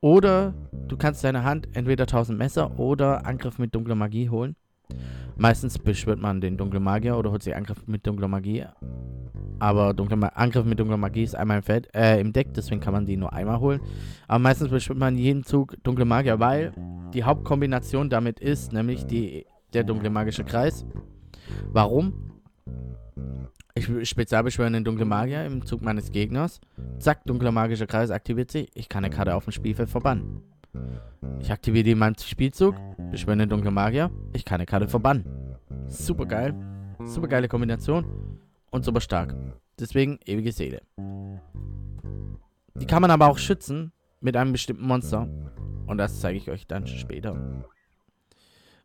Oder 0.01 0.55
du 0.87 0.97
kannst 0.97 1.25
deine 1.25 1.45
Hand 1.45 1.69
entweder 1.73 2.03
1000 2.05 2.38
Messer 2.38 2.79
oder 2.79 3.27
Angriff 3.27 3.59
mit 3.59 3.75
dunkler 3.75 3.95
Magie 3.95 4.29
holen. 4.29 4.57
Meistens 5.37 5.79
beschwört 5.79 6.20
man 6.20 6.40
den 6.40 6.57
dunklen 6.57 6.83
Magier 6.83 7.16
oder 7.16 7.31
holt 7.31 7.42
sich 7.42 7.57
Angriff 7.57 7.87
mit 7.87 8.07
dunkler 8.07 8.29
Magie. 8.29 8.66
Aber 9.59 9.94
dunkle 9.94 10.37
Angriff 10.37 10.64
mit 10.64 10.79
dunkler 10.79 10.97
Magie 10.97 11.23
ist 11.23 11.35
einmal 11.35 11.59
im, 11.59 11.62
Feld, 11.62 11.88
äh, 11.94 12.20
im 12.20 12.33
Deck, 12.33 12.55
deswegen 12.55 12.81
kann 12.81 12.92
man 12.92 13.07
die 13.07 13.16
nur 13.16 13.33
einmal 13.33 13.61
holen. 13.61 13.81
Aber 14.29 14.38
meistens 14.38 14.68
beschwört 14.68 14.99
man 14.99 15.16
jeden 15.16 15.44
Zug 15.44 15.77
dunkle 15.83 16.05
Magier, 16.05 16.38
weil 16.38 16.73
die 17.12 17.25
Hauptkombination 17.25 18.11
damit 18.11 18.40
ist, 18.40 18.73
nämlich 18.73 19.07
die, 19.07 19.47
der 19.73 19.85
dunkle 19.85 20.11
magische 20.11 20.44
Kreis. 20.44 20.85
Warum? 21.73 22.33
Ich 23.75 24.09
spezialbeschwöre 24.09 24.70
den 24.70 24.85
dunklen 24.85 25.09
Magier 25.09 25.44
im 25.44 25.66
Zug 25.66 25.83
meines 25.83 26.12
Gegners. 26.12 26.61
Zack, 26.99 27.25
dunkler 27.25 27.51
magischer 27.51 27.87
Kreis 27.87 28.11
aktiviert 28.11 28.51
sich. 28.51 28.70
Ich 28.75 28.88
kann 28.88 29.05
eine 29.05 29.14
Karte 29.14 29.35
auf 29.35 29.44
dem 29.44 29.53
Spielfeld 29.53 29.90
verbannen. 29.90 30.42
Ich 31.40 31.53
aktiviere 31.53 31.85
die 31.85 31.90
in 31.92 31.99
meinem 31.99 32.16
Spielzug, 32.16 32.75
beschwöre 33.11 33.37
den 33.37 33.49
dunklen 33.49 33.75
Magier. 33.75 34.11
Ich 34.33 34.44
kann 34.44 34.57
eine 34.57 34.66
Karte 34.66 34.88
verbannen. 34.88 35.25
Super 35.88 36.27
geil. 36.27 36.55
Super 37.05 37.29
geile 37.29 37.49
Kombination. 37.49 38.38
Und 38.70 38.85
super 38.85 39.01
stark. 39.01 39.35
Deswegen 39.79 40.18
ewige 40.25 40.53
Seele. 40.53 40.83
Die 42.75 42.87
kann 42.87 43.03
man 43.03 43.11
aber 43.11 43.29
auch 43.29 43.38
schützen 43.38 43.92
mit 44.20 44.37
einem 44.37 44.53
bestimmten 44.53 44.87
Monster. 44.87 45.29
Und 45.87 45.99
das 45.99 46.20
zeige 46.20 46.38
ich 46.38 46.51
euch 46.51 46.66
dann 46.66 46.87
später. 46.87 47.64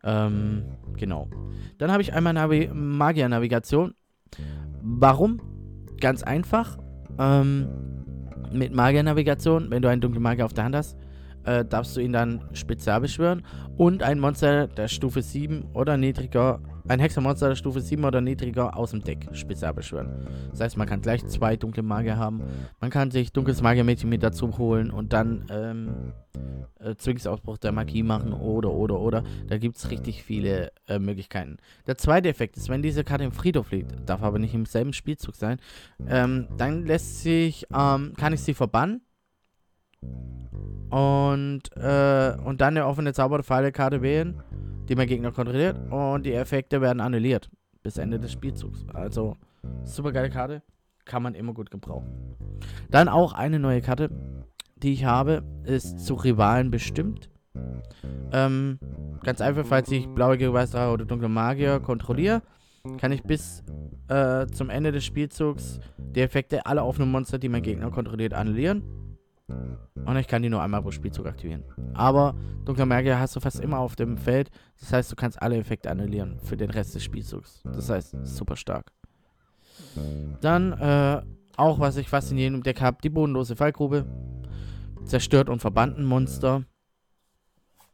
Ähm, 0.03 0.65
genau. 0.95 1.29
Dann 1.77 1.91
habe 1.91 2.01
ich 2.01 2.13
einmal 2.13 2.33
Navi 2.33 2.69
Magier-Navigation. 2.73 3.95
Warum? 4.81 5.41
Ganz 5.99 6.23
einfach. 6.23 6.77
Ähm, 7.17 7.67
mit 8.51 8.73
Magier-Navigation, 8.73 9.69
wenn 9.71 9.81
du 9.81 9.89
einen 9.89 10.01
dunklen 10.01 10.23
Magier 10.23 10.45
auf 10.45 10.53
der 10.53 10.65
Hand 10.65 10.75
hast, 10.75 10.97
äh, 11.43 11.65
darfst 11.65 11.95
du 11.95 12.01
ihn 12.01 12.13
dann 12.13 12.43
spezial 12.53 13.01
beschwören 13.01 13.45
und 13.77 14.03
ein 14.03 14.19
Monster 14.19 14.67
der 14.67 14.87
Stufe 14.87 15.21
7 15.21 15.69
oder 15.73 15.97
niedriger 15.97 16.61
ein 16.89 16.99
Hexermonster 16.99 17.49
der 17.49 17.55
Stufe 17.55 17.81
7 17.81 18.03
oder 18.03 18.19
niedriger 18.19 18.75
aus 18.75 18.91
dem 18.91 19.03
Deck 19.03 19.29
spezial 19.33 19.73
beschwören. 19.73 20.27
Das 20.49 20.59
heißt, 20.59 20.77
man 20.77 20.87
kann 20.87 21.01
gleich 21.01 21.25
zwei 21.27 21.55
dunkle 21.55 21.83
Magier 21.83 22.17
haben. 22.17 22.41
Man 22.81 22.89
kann 22.89 23.11
sich 23.11 23.31
dunkles 23.31 23.61
Magiermädchen 23.61 24.09
mit 24.09 24.23
dazu 24.23 24.57
holen 24.57 24.89
und 24.89 25.13
dann 25.13 25.45
ähm, 25.51 26.13
äh, 26.79 26.95
Zwingsausbruch 26.95 27.59
der 27.59 27.71
Magie 27.71 28.01
machen 28.01 28.33
oder, 28.33 28.71
oder, 28.71 28.99
oder. 28.99 29.23
Da 29.47 29.59
gibt 29.59 29.77
es 29.77 29.91
richtig 29.91 30.23
viele 30.23 30.71
äh, 30.87 30.97
Möglichkeiten. 30.97 31.57
Der 31.85 31.97
zweite 31.97 32.27
Effekt 32.27 32.57
ist, 32.57 32.69
wenn 32.69 32.81
diese 32.81 33.03
Karte 33.03 33.23
im 33.23 33.31
Friedhof 33.31 33.71
liegt, 33.71 34.09
darf 34.09 34.23
aber 34.23 34.39
nicht 34.39 34.55
im 34.55 34.65
selben 34.65 34.93
Spielzug 34.93 35.35
sein, 35.35 35.59
ähm, 36.07 36.47
dann 36.57 36.85
lässt 36.85 37.21
sich, 37.21 37.67
ähm, 37.71 38.13
kann 38.17 38.33
ich 38.33 38.41
sie 38.41 38.55
verbannen. 38.55 39.01
Und, 40.01 41.61
äh, 41.75 42.35
und 42.43 42.61
dann 42.61 42.77
eine 42.77 42.85
offene 42.85 43.13
Zauberpfeile-Karte 43.13 44.01
wählen 44.01 44.41
die 44.89 44.95
mein 44.95 45.07
Gegner 45.07 45.31
kontrolliert 45.31 45.79
und 45.91 46.25
die 46.25 46.33
Effekte 46.33 46.81
werden 46.81 46.99
annulliert 46.99 47.49
bis 47.83 47.97
Ende 47.97 48.19
des 48.19 48.31
Spielzugs. 48.31 48.85
Also 48.93 49.37
super 49.83 50.11
geile 50.11 50.29
Karte, 50.29 50.63
kann 51.05 51.23
man 51.23 51.35
immer 51.35 51.53
gut 51.53 51.69
gebrauchen. 51.69 52.35
Dann 52.89 53.07
auch 53.07 53.33
eine 53.33 53.59
neue 53.59 53.81
Karte, 53.81 54.09
die 54.77 54.93
ich 54.93 55.05
habe, 55.05 55.43
ist 55.63 55.99
zu 55.99 56.15
Rivalen 56.15 56.71
bestimmt. 56.71 57.29
Ähm, 58.31 58.79
ganz 59.23 59.41
einfach, 59.41 59.65
falls 59.65 59.91
ich 59.91 60.07
blaue 60.07 60.39
Weißdrache 60.39 60.91
oder 60.91 61.05
dunkle 61.05 61.29
Magier 61.29 61.79
kontrolliere, 61.79 62.41
kann 62.97 63.11
ich 63.11 63.23
bis 63.23 63.63
äh, 64.07 64.47
zum 64.47 64.71
Ende 64.71 64.91
des 64.91 65.05
Spielzugs 65.05 65.79
die 65.97 66.21
Effekte 66.21 66.65
aller 66.65 66.85
offenen 66.85 67.11
Monster, 67.11 67.37
die 67.37 67.49
mein 67.49 67.61
Gegner 67.61 67.91
kontrolliert, 67.91 68.33
annullieren. 68.33 68.83
Und 70.05 70.17
ich 70.17 70.27
kann 70.27 70.41
die 70.41 70.49
nur 70.49 70.61
einmal 70.61 70.81
pro 70.81 70.91
Spielzug 70.91 71.25
aktivieren. 71.25 71.63
Aber 71.93 72.35
Dunkler 72.65 72.85
Magier 72.85 73.19
hast 73.19 73.35
du 73.35 73.39
fast 73.39 73.59
immer 73.59 73.79
auf 73.79 73.95
dem 73.95 74.17
Feld. 74.17 74.49
Das 74.79 74.93
heißt, 74.93 75.11
du 75.11 75.15
kannst 75.15 75.41
alle 75.41 75.57
Effekte 75.57 75.89
annullieren 75.89 76.39
für 76.39 76.57
den 76.57 76.69
Rest 76.69 76.95
des 76.95 77.03
Spielzugs. 77.03 77.61
Das 77.63 77.89
heißt, 77.89 78.15
super 78.23 78.55
stark. 78.55 78.91
Dann, 80.41 80.73
äh, 80.73 81.21
auch 81.57 81.79
was 81.79 81.97
ich 81.97 82.09
fast 82.09 82.31
in 82.31 82.37
jedem 82.37 82.63
Deck 82.63 82.81
habe, 82.81 82.97
die 83.03 83.09
bodenlose 83.09 83.55
Fallgrube. 83.55 84.05
Zerstört 85.05 85.49
und 85.49 85.59
verbannten 85.59 86.05
Monster. 86.05 86.63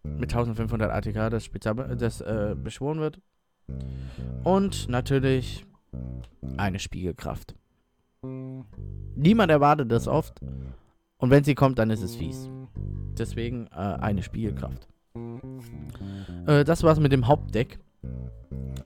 Mit 0.03 0.31
1500 0.33 0.91
ATK, 0.91 1.31
das, 1.31 1.45
Spezial 1.45 1.75
das 1.97 2.21
äh, 2.21 2.55
beschworen 2.57 2.99
wird. 2.99 3.19
Und 4.43 4.87
natürlich 4.89 5.65
eine 6.57 6.79
Spiegelkraft. 6.79 7.55
Niemand 9.15 9.51
erwartet 9.51 9.91
das 9.91 10.07
oft. 10.07 10.39
Und 11.25 11.31
wenn 11.31 11.43
sie 11.43 11.55
kommt, 11.55 11.79
dann 11.79 11.89
ist 11.89 12.03
es 12.03 12.15
fies. 12.15 12.51
Deswegen 13.17 13.65
äh, 13.71 13.77
eine 13.77 14.21
Spielkraft. 14.21 14.87
Äh, 16.45 16.63
das 16.63 16.83
war's 16.83 16.99
mit 16.99 17.11
dem 17.11 17.25
Hauptdeck. 17.25 17.79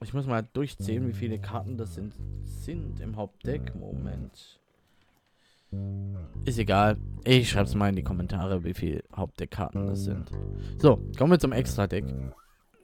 Ich 0.01 0.13
muss 0.13 0.25
mal 0.25 0.47
durchzählen, 0.53 1.05
wie 1.05 1.13
viele 1.13 1.37
Karten 1.37 1.75
das 1.75 1.95
sind, 1.95 2.13
sind 2.45 3.01
im 3.01 3.17
Hauptdeck. 3.17 3.75
Moment. 3.75 4.61
Ist 6.45 6.59
egal. 6.59 6.95
Ich 7.25 7.49
schreibe 7.49 7.65
es 7.65 7.75
mal 7.75 7.89
in 7.89 7.97
die 7.97 8.03
Kommentare, 8.03 8.63
wie 8.63 8.73
viele 8.73 9.03
Hauptdeckkarten 9.13 9.87
das 9.87 10.05
sind. 10.05 10.31
So, 10.77 10.95
kommen 11.17 11.31
wir 11.31 11.39
zum 11.39 11.51
Extra-Deck. 11.51 12.05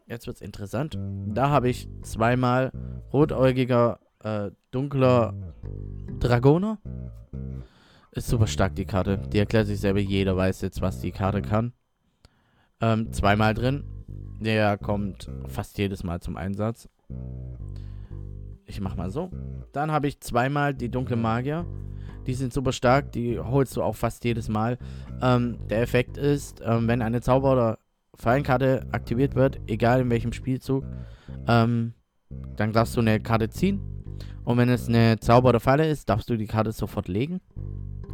Jetzt 0.05 0.27
wird's 0.27 0.41
interessant. 0.41 0.99
Da 1.27 1.49
habe 1.49 1.69
ich 1.69 1.87
zweimal 2.01 2.73
rotäugiger, 3.13 4.01
äh, 4.21 4.51
dunkler 4.71 5.33
Dragoner 6.19 6.77
ist 8.15 8.29
super 8.29 8.47
stark, 8.47 8.75
die 8.75 8.85
Karte. 8.85 9.17
Die 9.31 9.39
erklärt 9.39 9.67
sich 9.67 9.79
selber. 9.79 9.99
Jeder 9.99 10.35
weiß 10.37 10.61
jetzt, 10.61 10.81
was 10.81 11.01
die 11.01 11.11
Karte 11.11 11.41
kann. 11.41 11.73
Ähm, 12.81 13.11
zweimal 13.11 13.53
drin. 13.53 13.83
Der 14.39 14.77
kommt 14.77 15.29
fast 15.47 15.77
jedes 15.77 16.03
Mal 16.03 16.21
zum 16.21 16.37
Einsatz. 16.37 16.89
Ich 18.65 18.79
mach 18.79 18.95
mal 18.95 19.11
so. 19.11 19.31
Dann 19.73 19.91
habe 19.91 20.07
ich 20.07 20.21
zweimal 20.21 20.73
die 20.73 20.89
dunkle 20.89 21.17
Magier. 21.17 21.65
Die 22.25 22.33
sind 22.33 22.53
super 22.53 22.71
stark. 22.71 23.11
Die 23.11 23.37
holst 23.37 23.75
du 23.75 23.83
auch 23.83 23.95
fast 23.95 24.23
jedes 24.23 24.47
Mal. 24.47 24.77
Ähm, 25.21 25.59
der 25.69 25.81
Effekt 25.81 26.17
ist, 26.17 26.61
ähm, 26.65 26.87
wenn 26.87 27.01
eine 27.01 27.21
Zauber- 27.21 27.51
oder 27.51 27.79
Fallenkarte 28.15 28.87
aktiviert 28.91 29.35
wird, 29.35 29.59
egal 29.67 30.01
in 30.01 30.09
welchem 30.09 30.31
Spielzug, 30.31 30.85
ähm, 31.47 31.93
dann 32.55 32.71
darfst 32.71 32.95
du 32.95 33.01
eine 33.01 33.19
Karte 33.19 33.49
ziehen. 33.49 33.81
Und 34.45 34.57
wenn 34.57 34.69
es 34.69 34.87
eine 34.87 35.19
Zauber 35.19 35.49
oder 35.49 35.59
Falle 35.59 35.89
ist, 35.89 36.07
darfst 36.07 36.29
du 36.29 36.37
die 36.37 36.47
Karte 36.47 36.71
sofort 36.71 37.09
legen 37.09 37.41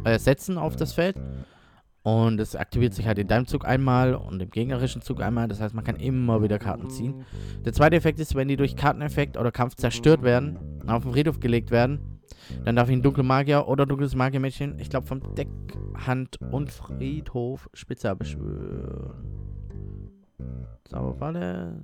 äh, 0.04 0.18
setzen 0.18 0.58
auf 0.58 0.76
das 0.76 0.92
Feld. 0.92 1.16
Und 2.04 2.40
es 2.40 2.56
aktiviert 2.56 2.94
sich 2.94 3.06
halt 3.06 3.18
in 3.18 3.28
deinem 3.28 3.46
Zug 3.46 3.64
einmal 3.64 4.16
und 4.16 4.42
im 4.42 4.50
gegnerischen 4.50 5.02
Zug 5.02 5.22
einmal. 5.22 5.46
Das 5.46 5.60
heißt, 5.60 5.72
man 5.72 5.84
kann 5.84 5.96
immer 5.96 6.42
wieder 6.42 6.58
Karten 6.58 6.90
ziehen. 6.90 7.24
Der 7.64 7.72
zweite 7.72 7.94
Effekt 7.94 8.18
ist, 8.18 8.34
wenn 8.34 8.48
die 8.48 8.56
durch 8.56 8.74
Karteneffekt 8.74 9.36
oder 9.36 9.52
Kampf 9.52 9.76
zerstört 9.76 10.22
werden, 10.22 10.58
auf 10.88 11.04
den 11.04 11.12
Friedhof 11.12 11.38
gelegt 11.38 11.70
werden, 11.70 12.20
dann 12.64 12.74
darf 12.74 12.88
ich 12.88 12.96
ein 12.96 13.02
dunkle 13.02 13.22
Magier 13.22 13.68
oder 13.68 13.86
dunkles 13.86 14.16
Magiermädchen, 14.16 14.80
ich 14.80 14.90
glaube 14.90 15.06
vom 15.06 15.20
Deck, 15.36 15.48
Hand 15.94 16.38
und 16.50 16.72
Friedhof 16.72 17.70
spezial 17.72 18.16
beschwören. 18.16 19.32
Zauberfalle. 20.88 21.80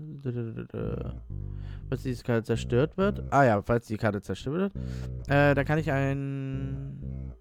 Falls 1.89 2.03
diese 2.03 2.25
Karte 2.25 2.43
zerstört 2.43 2.97
wird. 2.97 3.23
Ah 3.31 3.45
ja, 3.45 3.63
falls 3.63 3.87
die 3.87 3.97
Karte 3.97 4.21
zerstört 4.21 4.75
wird. 4.75 4.85
Äh, 5.29 5.55
da 5.55 5.65
kann 5.65 5.79
ich 5.79 5.91
ein 5.91 7.33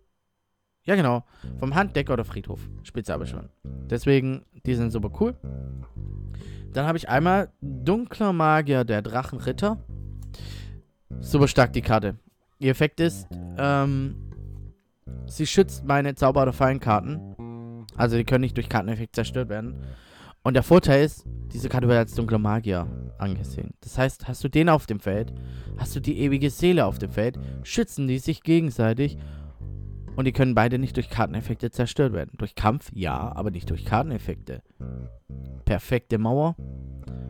ja, 0.88 0.96
genau. 0.96 1.26
Vom 1.60 1.76
Handdeck 1.76 2.10
oder 2.10 2.24
Friedhof. 2.24 2.62
Spitze 2.84 3.14
aber 3.14 3.26
schon. 3.26 3.50
Deswegen, 3.90 4.46
die 4.66 4.74
sind 4.74 4.92
super 4.92 5.12
cool. 5.20 5.36
Dann 6.74 6.88
habe 6.88 6.98
ich 6.98 7.10
einmal 7.10 7.52
Dunkler 7.62 8.32
Magier, 8.34 8.86
der 8.86 9.02
Drachenritter. 9.02 9.78
Super 11.20 11.48
stark 11.48 11.74
die 11.74 11.82
Karte. 11.82 12.16
Ihr 12.60 12.72
Effekt 12.72 13.00
ist, 13.00 13.28
ähm, 13.58 14.16
sie 15.26 15.46
schützt 15.46 15.84
meine 15.86 16.16
Zauber- 16.16 16.44
oder 16.44 16.54
Fallenkarten. 16.54 17.86
Also 17.96 18.16
die 18.16 18.24
können 18.24 18.42
nicht 18.42 18.56
durch 18.56 18.70
Karteneffekt 18.70 19.16
zerstört 19.16 19.50
werden. 19.50 19.76
Und 20.44 20.54
der 20.54 20.64
Vorteil 20.64 21.04
ist, 21.04 21.26
diese 21.52 21.68
Karte 21.68 21.90
wird 21.90 21.98
als 21.98 22.14
dunkler 22.14 22.40
Magier 22.40 22.88
angesehen. 23.18 23.74
Das 23.82 23.98
heißt, 23.98 24.28
hast 24.28 24.44
du 24.44 24.48
den 24.48 24.70
auf 24.70 24.86
dem 24.86 25.02
Feld, 25.02 25.34
hast 25.78 25.96
du 25.96 26.00
die 26.00 26.20
ewige 26.20 26.50
Seele 26.50 26.86
auf 26.86 27.00
dem 27.00 27.12
Feld, 27.12 27.38
schützen 27.64 28.08
die 28.08 28.20
sich 28.20 28.44
gegenseitig 28.44 29.18
und 30.18 30.26
die 30.26 30.32
können 30.32 30.56
beide 30.56 30.80
nicht 30.80 30.96
durch 30.96 31.12
Karteneffekte 31.12 31.70
zerstört 31.70 32.12
werden. 32.12 32.32
Durch 32.40 32.56
Kampf 32.56 32.90
ja, 32.92 33.32
aber 33.36 33.52
nicht 33.52 33.70
durch 33.70 33.86
Karteneffekte. 33.86 34.64
Perfekte 35.64 36.18
Mauer. 36.18 36.56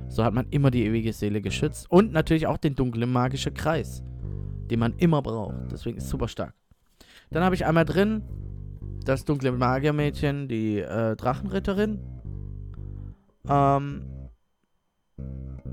So 0.07 0.23
hat 0.23 0.33
man 0.33 0.47
immer 0.51 0.71
die 0.71 0.85
ewige 0.85 1.11
Seele 1.11 1.41
geschützt. 1.41 1.91
Und 1.91 2.13
natürlich 2.13 2.47
auch 2.47 2.55
den 2.55 2.75
dunklen 2.75 3.11
magischen 3.11 3.53
Kreis, 3.53 4.03
den 4.71 4.79
man 4.79 4.93
immer 4.99 5.21
braucht. 5.21 5.69
Deswegen 5.69 5.97
ist 5.97 6.05
es 6.05 6.09
super 6.09 6.29
stark. 6.29 6.53
Dann 7.29 7.43
habe 7.43 7.55
ich 7.55 7.65
einmal 7.65 7.83
drin 7.83 8.23
das 9.03 9.25
dunkle 9.25 9.51
Magiermädchen, 9.51 10.47
die 10.47 10.79
äh, 10.79 11.17
Drachenritterin. 11.17 11.99
Ähm, 13.49 14.05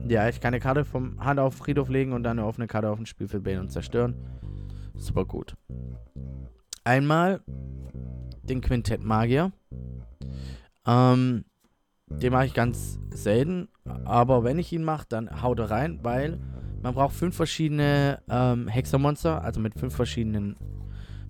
ja, 0.08 0.28
ich 0.28 0.40
kann 0.40 0.52
eine 0.52 0.60
Karte 0.60 0.84
vom 0.84 1.24
Hand 1.24 1.38
auf 1.38 1.54
Friedhof 1.54 1.88
legen 1.88 2.12
und 2.12 2.24
dann 2.24 2.40
eine 2.40 2.48
offene 2.48 2.66
Karte 2.66 2.90
auf 2.90 2.98
den 2.98 3.06
Spielfeld 3.06 3.44
wählen 3.44 3.60
und 3.60 3.70
zerstören. 3.70 4.16
Super 4.96 5.24
gut. 5.24 5.54
Einmal 6.84 7.40
den 8.42 8.60
Quintett 8.60 9.02
Magier. 9.02 9.52
Ähm, 10.86 11.44
den 12.08 12.32
mache 12.32 12.46
ich 12.46 12.54
ganz 12.54 12.98
selten, 13.10 13.68
aber 14.04 14.44
wenn 14.44 14.58
ich 14.58 14.72
ihn 14.72 14.84
mache, 14.84 15.06
dann 15.08 15.42
haut 15.42 15.58
er 15.58 15.70
rein, 15.70 16.00
weil 16.02 16.38
man 16.82 16.94
braucht 16.94 17.14
fünf 17.14 17.34
verschiedene 17.34 18.20
ähm, 18.28 18.68
Hexermonster, 18.68 19.42
also 19.42 19.60
mit 19.60 19.74
fünf 19.74 19.96
verschiedenen, 19.96 20.56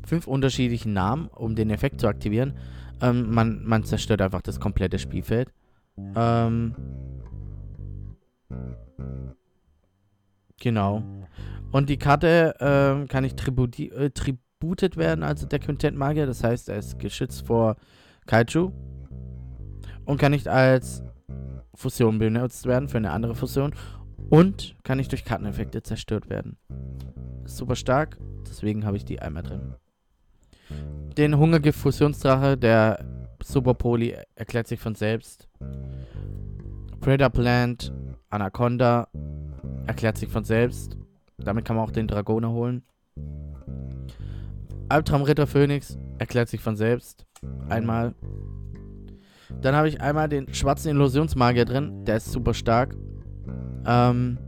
fünf 0.04 0.26
unterschiedlichen 0.26 0.92
Namen, 0.92 1.28
um 1.28 1.54
den 1.54 1.70
Effekt 1.70 2.00
zu 2.00 2.08
aktivieren. 2.08 2.54
Ähm, 3.00 3.32
man, 3.32 3.64
man 3.64 3.84
zerstört 3.84 4.20
einfach 4.20 4.42
das 4.42 4.58
komplette 4.58 4.98
Spielfeld. 4.98 5.52
Ähm, 6.16 6.74
genau. 10.60 11.04
Und 11.70 11.88
die 11.88 11.98
Karte 11.98 12.54
ähm, 12.58 13.06
kann 13.06 13.24
ich 13.24 13.36
tributi 13.36 13.88
äh, 13.90 14.10
tri 14.10 14.38
tributet 14.60 14.96
werden, 14.96 15.22
also 15.22 15.46
der 15.46 15.58
Quintett 15.58 15.94
Magier. 15.94 16.26
Das 16.26 16.42
heißt, 16.42 16.68
er 16.68 16.78
ist 16.78 16.98
geschützt 16.98 17.46
vor 17.46 17.76
Kaiju 18.26 18.72
und 20.04 20.18
kann 20.18 20.32
nicht 20.32 20.48
als 20.48 21.02
Fusion 21.74 22.18
benutzt 22.18 22.66
werden 22.66 22.88
für 22.88 22.98
eine 22.98 23.10
andere 23.10 23.34
Fusion 23.34 23.74
und 24.30 24.76
kann 24.84 24.98
nicht 24.98 25.12
durch 25.12 25.24
Karteneffekte 25.24 25.82
zerstört 25.82 26.30
werden. 26.30 26.56
Super 27.44 27.76
stark, 27.76 28.18
deswegen 28.48 28.86
habe 28.86 28.96
ich 28.96 29.04
die 29.04 29.20
einmal 29.20 29.42
drin. 29.42 29.74
Den 31.18 31.36
Hungergift 31.36 31.78
Fusionsdrache, 31.78 32.56
der 32.56 33.04
Super 33.42 33.74
Poly 33.74 34.16
erklärt 34.34 34.66
sich 34.66 34.80
von 34.80 34.94
selbst. 34.94 35.48
Predator 37.00 37.30
Plant, 37.30 37.92
Anaconda 38.30 39.08
erklärt 39.86 40.16
sich 40.16 40.30
von 40.30 40.44
selbst. 40.44 40.96
Damit 41.36 41.66
kann 41.66 41.76
man 41.76 41.84
auch 41.84 41.90
den 41.90 42.08
Dragoner 42.08 42.50
holen. 42.50 42.82
Albtraum 44.88 45.22
Ritter 45.22 45.46
Phoenix 45.46 45.98
erklärt 46.18 46.48
sich 46.48 46.60
von 46.60 46.76
selbst. 46.76 47.26
Einmal. 47.68 48.14
Dann 49.60 49.74
habe 49.74 49.88
ich 49.88 50.00
einmal 50.00 50.28
den 50.28 50.52
schwarzen 50.52 50.90
Illusionsmagier 50.90 51.64
drin. 51.64 52.04
Der 52.04 52.16
ist 52.16 52.32
super 52.32 52.54
stark. 52.54 52.96
Ähm, 53.86 54.38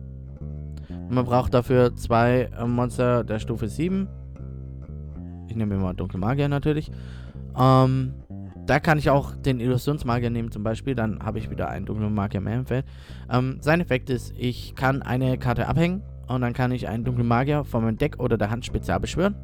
man 1.08 1.24
braucht 1.24 1.54
dafür 1.54 1.94
zwei 1.94 2.50
äh, 2.58 2.66
Monster 2.66 3.24
der 3.24 3.38
Stufe 3.38 3.68
7. 3.68 4.08
Ich 5.48 5.56
nehme 5.56 5.74
immer 5.74 5.94
Dunkle 5.94 6.18
Magier 6.18 6.48
natürlich. 6.48 6.90
Ähm, 7.58 8.14
da 8.66 8.80
kann 8.80 8.98
ich 8.98 9.10
auch 9.10 9.36
den 9.36 9.60
Illusionsmagier 9.60 10.30
nehmen 10.30 10.50
zum 10.50 10.64
Beispiel. 10.64 10.94
Dann 10.94 11.20
habe 11.24 11.38
ich 11.38 11.50
wieder 11.50 11.68
einen 11.68 11.86
dunklen 11.86 12.12
Magier 12.12 12.40
mehr 12.40 12.56
im 12.56 12.66
Feld. 12.66 12.84
Ähm, 13.30 13.58
sein 13.60 13.80
Effekt 13.80 14.10
ist, 14.10 14.34
ich 14.36 14.74
kann 14.74 15.02
eine 15.02 15.38
Karte 15.38 15.68
abhängen 15.68 16.02
und 16.26 16.40
dann 16.40 16.52
kann 16.52 16.72
ich 16.72 16.88
einen 16.88 17.04
dunklen 17.04 17.28
Magier 17.28 17.64
von 17.64 17.84
meinem 17.84 17.96
Deck 17.96 18.18
oder 18.18 18.36
der 18.36 18.50
Hand 18.50 18.66
spezial 18.66 18.98
beschwören. 18.98 19.36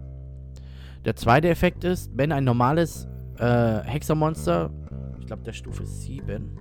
Der 1.04 1.16
zweite 1.16 1.48
Effekt 1.48 1.84
ist, 1.84 2.10
wenn 2.14 2.32
ein 2.32 2.44
normales 2.44 3.08
äh, 3.38 3.80
Hexermonster 3.80 4.70
ich 5.22 5.26
glaube, 5.26 5.44
der 5.44 5.52
Stufe 5.52 5.86
7. 5.86 6.58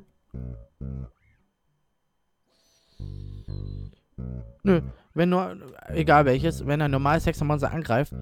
Nö, 4.63 4.81
wenn 5.15 5.29
nur, 5.29 5.57
egal 5.87 6.25
welches, 6.25 6.67
wenn 6.67 6.79
ein 6.79 6.91
normales 6.91 7.25
Hexermonster 7.25 7.71
angreift, 7.71 8.13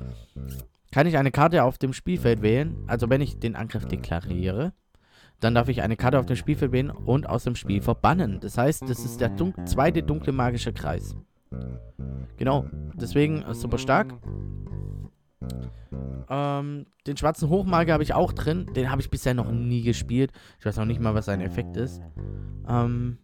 kann 0.93 1.07
ich 1.07 1.17
eine 1.17 1.31
Karte 1.31 1.65
auf 1.65 1.77
dem 1.77 1.91
Spielfeld 1.91 2.41
wählen. 2.41 2.77
Also 2.87 3.09
wenn 3.09 3.19
ich 3.19 3.37
den 3.37 3.57
Angriff 3.57 3.85
deklariere, 3.85 4.71
dann 5.41 5.55
darf 5.55 5.67
ich 5.67 5.81
eine 5.81 5.97
Karte 5.97 6.19
auf 6.19 6.25
dem 6.25 6.37
Spielfeld 6.37 6.71
wählen 6.71 6.89
und 6.89 7.27
aus 7.27 7.43
dem 7.43 7.55
Spiel 7.55 7.81
verbannen. 7.81 8.39
Das 8.39 8.57
heißt, 8.57 8.83
das 8.89 9.03
ist 9.03 9.19
der 9.19 9.29
dun 9.29 9.53
zweite 9.65 10.03
dunkle 10.03 10.31
magische 10.31 10.71
Kreis. 10.71 11.17
Genau, 12.37 12.65
deswegen 12.93 13.41
äh, 13.41 13.53
super 13.53 13.77
stark. 13.77 14.13
Ähm, 16.29 16.85
den 17.07 17.17
schwarzen 17.17 17.49
Hochmagier 17.49 17.93
habe 17.93 18.03
ich 18.03 18.13
auch 18.13 18.33
drin. 18.33 18.67
Den 18.75 18.91
habe 18.91 19.01
ich 19.01 19.09
bisher 19.09 19.33
noch 19.33 19.51
nie 19.51 19.81
gespielt. 19.81 20.31
Ich 20.59 20.65
weiß 20.65 20.77
noch 20.77 20.85
nicht 20.85 21.01
mal, 21.01 21.15
was 21.15 21.25
sein 21.25 21.41
Effekt 21.41 21.77
ist. 21.77 22.01
Ähm. 22.67 23.17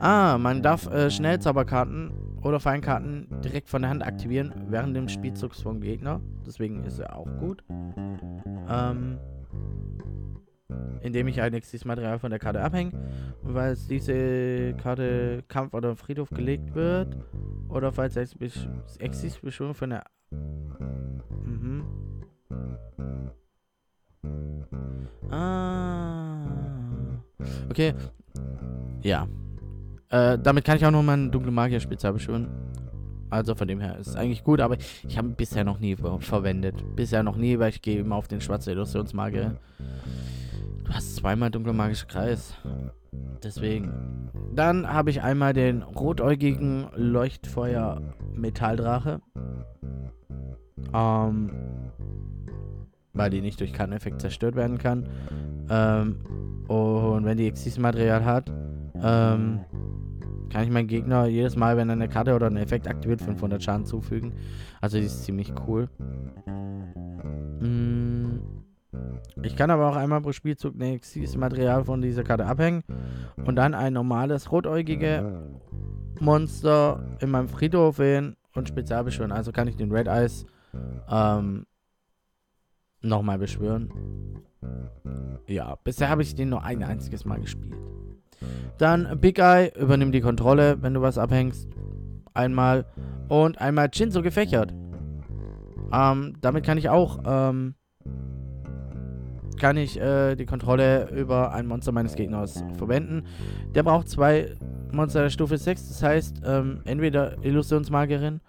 Ah, 0.00 0.36
man 0.38 0.62
darf 0.62 0.88
äh, 0.88 1.10
Schnellzauberkarten 1.10 2.10
oder 2.42 2.58
Feinkarten 2.58 3.28
direkt 3.44 3.68
von 3.68 3.82
der 3.82 3.90
Hand 3.90 4.04
aktivieren 4.04 4.52
während 4.68 4.96
dem 4.96 5.08
Spielzugs 5.08 5.62
vom 5.62 5.80
Gegner. 5.80 6.20
Deswegen 6.44 6.82
ist 6.82 6.98
er 6.98 7.16
auch 7.16 7.28
gut. 7.38 7.62
Ähm 8.68 9.18
indem 11.00 11.28
ich 11.28 11.40
ein 11.40 11.54
Exis-Material 11.54 12.18
von 12.18 12.30
der 12.30 12.38
Karte 12.38 12.62
abhänge. 12.62 12.92
Und 13.42 13.54
falls 13.54 13.86
diese 13.86 14.74
Karte 14.74 15.42
Kampf 15.48 15.74
oder 15.74 15.96
Friedhof 15.96 16.30
gelegt 16.30 16.74
wird, 16.74 17.16
oder 17.68 17.92
falls 17.92 18.16
Exis-Beschwörung 18.16 19.74
von 19.74 19.90
der... 19.90 20.04
Mhm. 21.44 21.84
Ah. 25.30 26.46
Okay. 27.70 27.94
Ja. 29.02 29.26
Äh, 30.10 30.38
damit 30.38 30.64
kann 30.64 30.76
ich 30.76 30.84
auch 30.84 30.90
noch 30.90 31.02
mal 31.02 31.14
einen 31.14 31.30
dunklen 31.30 31.54
Magier-Spezial 31.54 32.12
beschwören. 32.12 32.48
Also 33.30 33.54
von 33.54 33.66
dem 33.66 33.80
her 33.80 33.98
ist 33.98 34.08
es 34.08 34.16
eigentlich 34.16 34.44
gut, 34.44 34.60
aber 34.60 34.76
ich 34.76 35.16
habe 35.16 35.28
bisher 35.30 35.64
noch 35.64 35.78
nie 35.78 35.96
verwendet. 35.96 36.84
Bisher 36.94 37.22
noch 37.22 37.36
nie, 37.36 37.58
weil 37.58 37.70
ich 37.70 37.80
gehe 37.80 38.00
immer 38.00 38.16
auf 38.16 38.28
den 38.28 38.42
schwarzen 38.42 38.72
Illusionsmagier. 38.72 39.56
Hast 40.92 41.16
zweimal 41.16 41.50
dunkler 41.50 41.72
magischer 41.72 42.06
Kreis. 42.06 42.54
Deswegen. 43.42 44.30
Dann 44.54 44.86
habe 44.86 45.08
ich 45.10 45.22
einmal 45.22 45.54
den 45.54 45.82
rotäugigen 45.82 46.88
Leuchtfeuer 46.94 48.02
Metalldrache. 48.34 49.22
Ähm, 50.92 51.50
weil 53.14 53.30
die 53.30 53.40
nicht 53.40 53.60
durch 53.60 53.72
Karteneffekt 53.72 54.20
zerstört 54.20 54.54
werden 54.54 54.76
kann. 54.76 55.08
Ähm, 55.70 56.16
und 56.68 57.24
wenn 57.24 57.38
die 57.38 57.46
Exis-Material 57.46 58.24
hat, 58.24 58.50
ähm, 58.94 59.60
kann 60.50 60.64
ich 60.64 60.70
meinem 60.70 60.86
Gegner 60.88 61.26
jedes 61.26 61.56
Mal, 61.56 61.78
wenn 61.78 61.88
er 61.88 61.94
eine 61.94 62.08
Karte 62.08 62.34
oder 62.34 62.46
einen 62.46 62.58
Effekt 62.58 62.86
aktiviert, 62.86 63.22
500 63.22 63.62
Schaden 63.62 63.86
zufügen. 63.86 64.34
Also 64.82 64.98
die 64.98 65.04
ist 65.04 65.24
ziemlich 65.24 65.52
cool. 65.66 65.88
Ich 69.44 69.56
kann 69.56 69.70
aber 69.70 69.88
auch 69.88 69.96
einmal 69.96 70.20
pro 70.20 70.32
Spielzug 70.32 70.74
nächstes 70.76 71.36
Material 71.36 71.84
von 71.84 72.00
dieser 72.00 72.24
Karte 72.24 72.46
abhängen 72.46 72.82
und 73.44 73.56
dann 73.56 73.74
ein 73.74 73.92
normales 73.92 74.50
rotäugige 74.52 75.50
Monster 76.20 77.16
in 77.20 77.30
meinem 77.30 77.48
Friedhof 77.48 77.98
wählen 77.98 78.36
und 78.54 78.68
spezial 78.68 79.04
beschwören. 79.04 79.32
Also 79.32 79.52
kann 79.52 79.68
ich 79.68 79.76
den 79.76 79.90
Red 79.90 80.06
Eyes 80.06 80.46
ähm, 81.10 81.66
nochmal 83.00 83.38
beschwören. 83.38 83.90
Ja, 85.46 85.76
bisher 85.82 86.08
habe 86.08 86.22
ich 86.22 86.34
den 86.34 86.50
nur 86.50 86.62
ein 86.62 86.82
einziges 86.82 87.24
Mal 87.24 87.40
gespielt. 87.40 87.76
Dann 88.78 89.20
Big 89.20 89.38
Eye, 89.38 89.72
übernimm 89.78 90.12
die 90.12 90.20
Kontrolle, 90.20 90.80
wenn 90.82 90.94
du 90.94 91.02
was 91.02 91.18
abhängst. 91.18 91.68
Einmal. 92.34 92.86
Und 93.28 93.60
einmal 93.60 93.88
Chinzo 93.90 94.22
gefächert. 94.22 94.74
Ähm, 95.92 96.36
damit 96.40 96.64
kann 96.64 96.78
ich 96.78 96.88
auch 96.88 97.20
ähm, 97.24 97.74
kann 99.62 99.76
ich 99.76 99.96
äh, 99.96 100.34
die 100.34 100.44
Kontrolle 100.44 101.08
über 101.10 101.52
ein 101.52 101.68
Monster 101.68 101.92
meines 101.92 102.16
Gegners 102.16 102.64
verwenden. 102.76 103.22
Der 103.76 103.84
braucht 103.84 104.08
zwei 104.08 104.56
Monster 104.90 105.22
der 105.22 105.30
Stufe 105.30 105.56
6, 105.56 105.86
das 105.86 106.02
heißt 106.02 106.42
ähm, 106.44 106.80
entweder 106.84 107.36
Illusionsmagierin, 107.44 108.40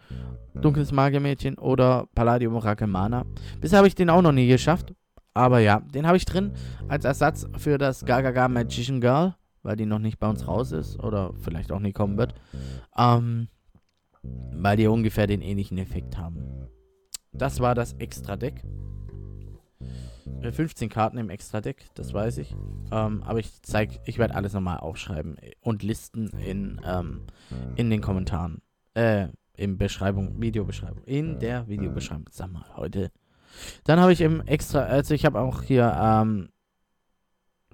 Dunkles 0.55 0.91
Magiermädchen 0.91 1.59
oder 1.59 2.07
Palladium 2.15 2.55
Orakel 2.55 2.87
Mana. 2.87 3.25
Bisher 3.61 3.77
habe 3.77 3.87
ich 3.87 3.93
den 3.93 4.09
auch 4.09 4.23
noch 4.23 4.31
nie 4.31 4.47
geschafft, 4.47 4.95
aber 5.35 5.59
ja, 5.59 5.81
den 5.81 6.07
habe 6.07 6.17
ich 6.17 6.25
drin 6.25 6.53
als 6.87 7.05
Ersatz 7.05 7.47
für 7.57 7.77
das 7.77 8.03
Gagaga 8.05 8.47
Magician 8.47 8.99
Girl, 8.99 9.35
weil 9.61 9.75
die 9.75 9.85
noch 9.85 9.99
nicht 9.99 10.17
bei 10.17 10.27
uns 10.27 10.47
raus 10.47 10.71
ist 10.71 10.99
oder 10.99 11.35
vielleicht 11.43 11.71
auch 11.71 11.79
nie 11.79 11.93
kommen 11.93 12.17
wird. 12.17 12.33
Ähm, 12.97 13.49
weil 14.51 14.77
die 14.77 14.87
ungefähr 14.87 15.27
den 15.27 15.41
ähnlichen 15.41 15.77
Effekt 15.77 16.17
haben. 16.17 16.69
Das 17.33 17.59
war 17.59 17.75
das 17.75 17.93
Extra-Deck. 17.93 18.63
15 20.41 20.87
äh, 20.87 20.89
Karten 20.89 21.17
im 21.17 21.29
Extra-Deck, 21.29 21.85
das 21.95 22.13
weiß 22.13 22.37
ich. 22.39 22.55
Ähm, 22.91 23.23
aber 23.23 23.39
ich 23.39 23.61
zeig, 23.61 23.99
ich 24.05 24.17
werde 24.17 24.35
alles 24.35 24.53
nochmal 24.53 24.77
aufschreiben 24.77 25.37
und 25.61 25.83
listen 25.83 26.29
in, 26.39 26.81
ähm, 26.85 27.27
in 27.75 27.89
den 27.89 28.01
Kommentaren. 28.01 28.61
Äh, 28.93 29.27
in 29.55 29.77
Beschreibung, 29.77 30.41
Videobeschreibung. 30.41 31.03
In 31.05 31.39
der 31.39 31.67
Videobeschreibung. 31.67 32.25
Sag 32.31 32.51
mal, 32.51 32.65
heute. 32.75 33.11
Dann 33.83 33.99
habe 33.99 34.13
ich 34.13 34.21
im 34.21 34.41
Extra, 34.41 34.79
also 34.81 35.13
ich 35.13 35.25
habe 35.25 35.39
auch 35.39 35.61
hier, 35.61 35.95
ähm, 35.95 36.49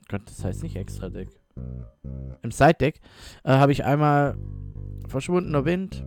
Gott, 0.10 0.24
das 0.26 0.44
heißt 0.44 0.64
nicht 0.64 0.76
Extra-Deck. 0.76 1.30
Im 2.42 2.52
Side-Deck 2.52 3.00
äh, 3.44 3.52
habe 3.52 3.72
ich 3.72 3.86
einmal 3.86 4.38
Verschwundener 5.08 5.66
Wind. 5.66 6.06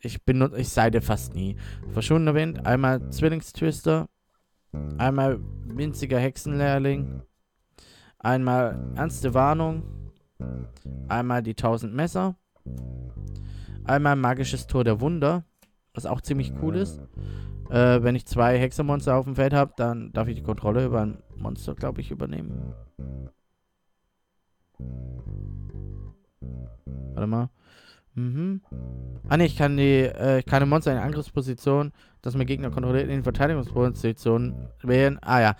Ich 0.00 0.24
benutze, 0.24 0.58
ich 0.58 0.68
seide 0.68 1.00
fast 1.02 1.34
nie. 1.34 1.56
Verschwundener 1.92 2.34
Wind, 2.34 2.66
einmal 2.66 3.10
Zwillingstwister, 3.10 4.08
Einmal 4.98 5.40
winziger 5.64 6.18
Hexenlehrling. 6.18 7.22
Einmal 8.18 8.92
ernste 8.96 9.34
Warnung. 9.34 9.82
Einmal 11.08 11.42
die 11.42 11.50
1000 11.50 11.94
Messer. 11.94 12.36
Einmal 13.84 14.16
magisches 14.16 14.66
Tor 14.66 14.84
der 14.84 15.00
Wunder. 15.00 15.44
Was 15.94 16.06
auch 16.06 16.20
ziemlich 16.20 16.52
cool 16.62 16.76
ist. 16.76 17.00
Äh, 17.70 18.02
wenn 18.02 18.14
ich 18.14 18.26
zwei 18.26 18.58
Hexermonster 18.58 19.16
auf 19.16 19.24
dem 19.24 19.36
Feld 19.36 19.52
habe, 19.52 19.72
dann 19.76 20.12
darf 20.12 20.28
ich 20.28 20.36
die 20.36 20.42
Kontrolle 20.42 20.84
über 20.84 21.00
ein 21.00 21.22
Monster, 21.36 21.74
glaube 21.74 22.00
ich, 22.00 22.10
übernehmen. 22.10 22.74
Warte 27.14 27.26
mal. 27.26 27.50
Mhm. 28.14 28.60
Ah 29.28 29.36
ne, 29.36 29.46
ich 29.46 29.56
kann 29.56 29.76
die, 29.76 30.02
äh, 30.02 30.40
ich 30.40 30.46
kann 30.46 30.62
ein 30.62 30.68
Monster 30.68 30.92
in 30.92 30.98
Angriffsposition, 30.98 31.92
das 32.22 32.36
mein 32.36 32.46
Gegner 32.46 32.70
kontrolliert, 32.70 33.08
in 33.08 33.22
Verteidigungsposition 33.22 34.68
wählen. 34.82 35.18
Ah 35.22 35.40
ja. 35.40 35.56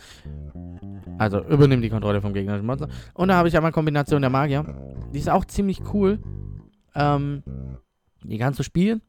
Also 1.19 1.45
übernimmt 1.45 1.85
die 1.85 1.91
Kontrolle 1.91 2.21
vom 2.21 2.33
gegnerischen 2.33 2.67
Monster. 2.67 2.89
Und 3.15 3.29
da 3.29 3.37
habe 3.37 3.49
ich 3.49 3.57
einmal 3.57 3.73
Kombination 3.73 4.21
der 4.21 4.31
Magier. 4.31 4.65
Die 5.15 5.19
ist 5.19 5.31
auch 5.31 5.45
ziemlich 5.45 5.81
cool. 5.95 6.19
Ähm, 6.95 7.43
die 8.25 8.39
kannst 8.39 8.59
du 8.59 8.63
spielen. 8.63 9.01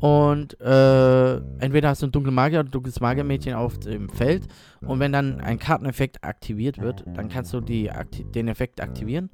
Und 0.00 0.60
äh, 0.60 1.36
entweder 1.58 1.88
hast 1.88 2.02
du 2.02 2.06
ein 2.06 2.12
dunkles 2.12 2.34
Magier 2.34 2.60
oder 2.60 2.68
ein 2.68 2.70
dunkles 2.70 3.00
Magiermädchen 3.00 3.54
auf 3.54 3.78
dem 3.78 4.08
Feld. 4.08 4.46
Und 4.80 5.00
wenn 5.00 5.12
dann 5.12 5.40
ein 5.40 5.58
Karteneffekt 5.58 6.22
aktiviert 6.22 6.80
wird, 6.80 7.04
dann 7.14 7.28
kannst 7.28 7.52
du 7.52 7.60
die, 7.60 7.90
den 8.34 8.46
Effekt 8.46 8.80
aktivieren. 8.80 9.28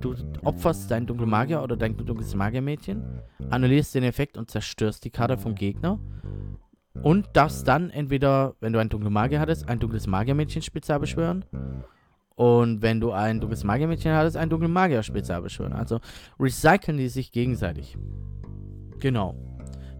Du 0.00 0.14
opferst 0.42 0.90
dein 0.90 1.06
dunkles 1.06 1.28
Magier 1.28 1.62
oder 1.62 1.76
dein 1.76 1.96
dunkles 1.96 2.34
Magiermädchen, 2.34 3.04
annullierst 3.50 3.94
den 3.94 4.02
Effekt 4.02 4.36
und 4.36 4.50
zerstörst 4.50 5.04
die 5.04 5.10
Karte 5.10 5.38
vom 5.38 5.54
Gegner. 5.54 6.00
Und 7.02 7.28
darfst 7.34 7.68
dann 7.68 7.90
entweder, 7.90 8.56
wenn 8.60 8.72
du 8.72 8.80
ein 8.80 8.88
dunkles 8.88 9.12
Magier 9.12 9.38
hattest, 9.38 9.68
ein 9.68 9.78
dunkles 9.78 10.08
Magiermädchen 10.08 10.62
spezial 10.62 10.98
beschwören. 10.98 11.44
Und 12.34 12.82
wenn 12.82 13.00
du 13.00 13.12
ein 13.12 13.38
dunkles 13.38 13.62
Magiermädchen 13.62 14.12
hattest, 14.12 14.36
ein 14.36 14.50
dunkles 14.50 14.72
Magier 14.72 15.02
spezial 15.04 15.42
beschwören. 15.42 15.72
Also 15.72 16.00
recyceln 16.38 16.98
die 16.98 17.08
sich 17.08 17.30
gegenseitig. 17.30 17.96
Genau. 19.00 19.34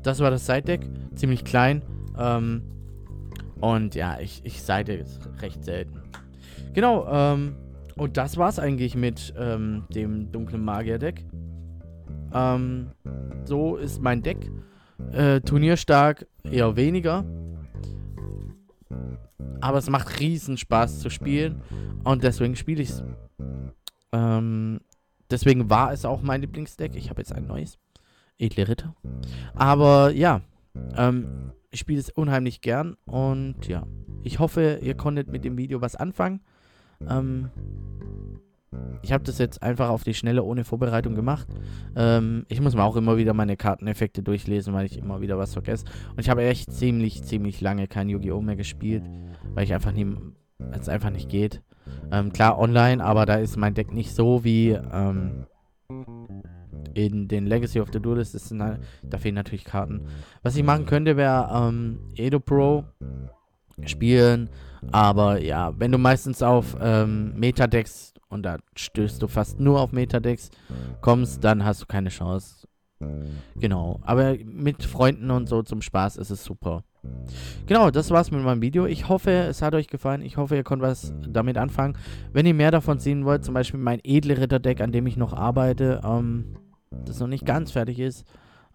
Das 0.02 0.20
war 0.20 0.30
das 0.30 0.46
Side-Deck. 0.46 0.88
Ziemlich 1.14 1.44
klein. 1.44 1.82
Ähm, 2.18 2.62
und 3.60 3.94
ja, 3.94 4.18
ich, 4.20 4.40
ich 4.44 4.62
seite 4.62 5.04
recht 5.40 5.64
selten. 5.64 6.00
Genau, 6.72 7.06
ähm, 7.08 7.56
und 7.96 8.16
das 8.16 8.36
war's 8.36 8.58
eigentlich 8.58 8.94
mit 8.94 9.34
ähm, 9.36 9.84
dem 9.94 10.32
dunklen 10.32 10.64
Magier-Deck. 10.64 11.26
Ähm, 12.32 12.92
so 13.44 13.76
ist 13.76 14.00
mein 14.00 14.22
Deck. 14.22 14.50
Äh, 15.12 15.40
turnierstark 15.40 16.26
eher 16.44 16.76
weniger. 16.76 17.24
Aber 19.60 19.78
es 19.78 19.90
macht 19.90 20.20
riesen 20.20 20.56
Spaß 20.56 21.00
zu 21.00 21.10
spielen. 21.10 21.62
Und 22.04 22.24
deswegen 22.24 22.56
spiele 22.56 22.82
ich 22.82 22.90
es. 22.90 23.04
Ähm, 24.12 24.80
deswegen 25.30 25.68
war 25.68 25.92
es 25.92 26.04
auch 26.04 26.22
mein 26.22 26.40
Lieblingsdeck. 26.40 26.94
Ich 26.94 27.10
habe 27.10 27.20
jetzt 27.20 27.32
ein 27.34 27.46
neues 27.46 27.78
edle 28.40 28.68
Ritter. 28.68 28.94
Aber 29.54 30.10
ja, 30.10 30.42
ähm, 30.96 31.52
ich 31.70 31.80
spiele 31.80 32.00
es 32.00 32.10
unheimlich 32.10 32.60
gern 32.60 32.96
und 33.06 33.68
ja, 33.68 33.86
ich 34.22 34.38
hoffe, 34.38 34.80
ihr 34.82 34.94
konntet 34.94 35.28
mit 35.28 35.44
dem 35.44 35.56
Video 35.56 35.80
was 35.80 35.96
anfangen. 35.96 36.40
Ähm, 37.08 37.50
ich 39.02 39.12
habe 39.12 39.24
das 39.24 39.38
jetzt 39.38 39.62
einfach 39.62 39.88
auf 39.88 40.04
die 40.04 40.14
Schnelle 40.14 40.42
ohne 40.42 40.64
Vorbereitung 40.64 41.14
gemacht. 41.14 41.48
Ähm, 41.96 42.44
ich 42.48 42.60
muss 42.60 42.74
mir 42.74 42.84
auch 42.84 42.96
immer 42.96 43.16
wieder 43.16 43.34
meine 43.34 43.56
Karteneffekte 43.56 44.22
durchlesen, 44.22 44.74
weil 44.74 44.86
ich 44.86 44.98
immer 44.98 45.20
wieder 45.20 45.38
was 45.38 45.52
vergesse. 45.52 45.86
Und 46.10 46.20
ich 46.20 46.28
habe 46.28 46.44
echt 46.44 46.72
ziemlich, 46.72 47.22
ziemlich 47.24 47.60
lange 47.60 47.88
kein 47.88 48.08
Yu-Gi-Oh! 48.08 48.40
mehr 48.40 48.56
gespielt, 48.56 49.04
weil 49.54 49.64
ich 49.64 49.74
einfach 49.74 49.92
nie, 49.92 50.06
es 50.72 50.88
einfach 50.88 51.10
nicht 51.10 51.28
geht. 51.28 51.62
Ähm, 52.12 52.32
klar 52.32 52.58
online, 52.58 53.02
aber 53.02 53.26
da 53.26 53.36
ist 53.36 53.56
mein 53.56 53.74
Deck 53.74 53.92
nicht 53.92 54.14
so 54.14 54.44
wie 54.44 54.70
ähm, 54.70 55.46
in 56.94 57.28
den 57.28 57.46
Legacy 57.46 57.80
of 57.80 57.88
the 57.92 58.00
Duelist 58.00 58.34
ist 58.34 58.50
halt, 58.52 58.80
da 59.02 59.18
fehlen 59.18 59.34
natürlich 59.34 59.64
Karten. 59.64 60.06
Was 60.42 60.56
ich 60.56 60.62
machen 60.62 60.86
könnte, 60.86 61.16
wäre 61.16 61.48
ähm, 61.52 62.00
Edo 62.16 62.40
Pro 62.40 62.84
spielen. 63.86 64.50
Aber 64.92 65.40
ja, 65.40 65.72
wenn 65.78 65.92
du 65.92 65.98
meistens 65.98 66.42
auf 66.42 66.76
ähm, 66.80 67.34
Metadecks 67.36 68.14
und 68.28 68.44
da 68.44 68.58
stößt 68.74 69.20
du 69.20 69.28
fast 69.28 69.60
nur 69.60 69.80
auf 69.80 69.92
Metadecks 69.92 70.50
kommst, 71.00 71.44
dann 71.44 71.64
hast 71.64 71.82
du 71.82 71.86
keine 71.86 72.08
Chance. 72.08 72.66
Genau, 73.56 73.98
aber 74.02 74.36
mit 74.44 74.84
Freunden 74.84 75.30
und 75.30 75.48
so 75.48 75.62
zum 75.62 75.80
Spaß 75.80 76.16
ist 76.18 76.30
es 76.30 76.44
super. 76.44 76.84
Genau, 77.66 77.90
das 77.90 78.10
war's 78.10 78.30
mit 78.30 78.42
meinem 78.42 78.60
Video. 78.60 78.84
Ich 78.84 79.08
hoffe, 79.08 79.30
es 79.30 79.62
hat 79.62 79.74
euch 79.74 79.88
gefallen. 79.88 80.20
Ich 80.20 80.36
hoffe, 80.36 80.56
ihr 80.56 80.64
könnt 80.64 80.82
was 80.82 81.14
damit 81.26 81.56
anfangen. 81.56 81.96
Wenn 82.32 82.44
ihr 82.44 82.52
mehr 82.52 82.70
davon 82.70 82.98
sehen 82.98 83.24
wollt, 83.24 83.42
zum 83.42 83.54
Beispiel 83.54 83.80
mein 83.80 84.00
edle 84.04 84.36
Ritter-Deck, 84.36 84.82
an 84.82 84.92
dem 84.92 85.06
ich 85.06 85.16
noch 85.16 85.32
arbeite, 85.32 86.02
ähm, 86.04 86.56
das 86.90 87.20
noch 87.20 87.28
nicht 87.28 87.46
ganz 87.46 87.72
fertig 87.72 87.98
ist, 87.98 88.26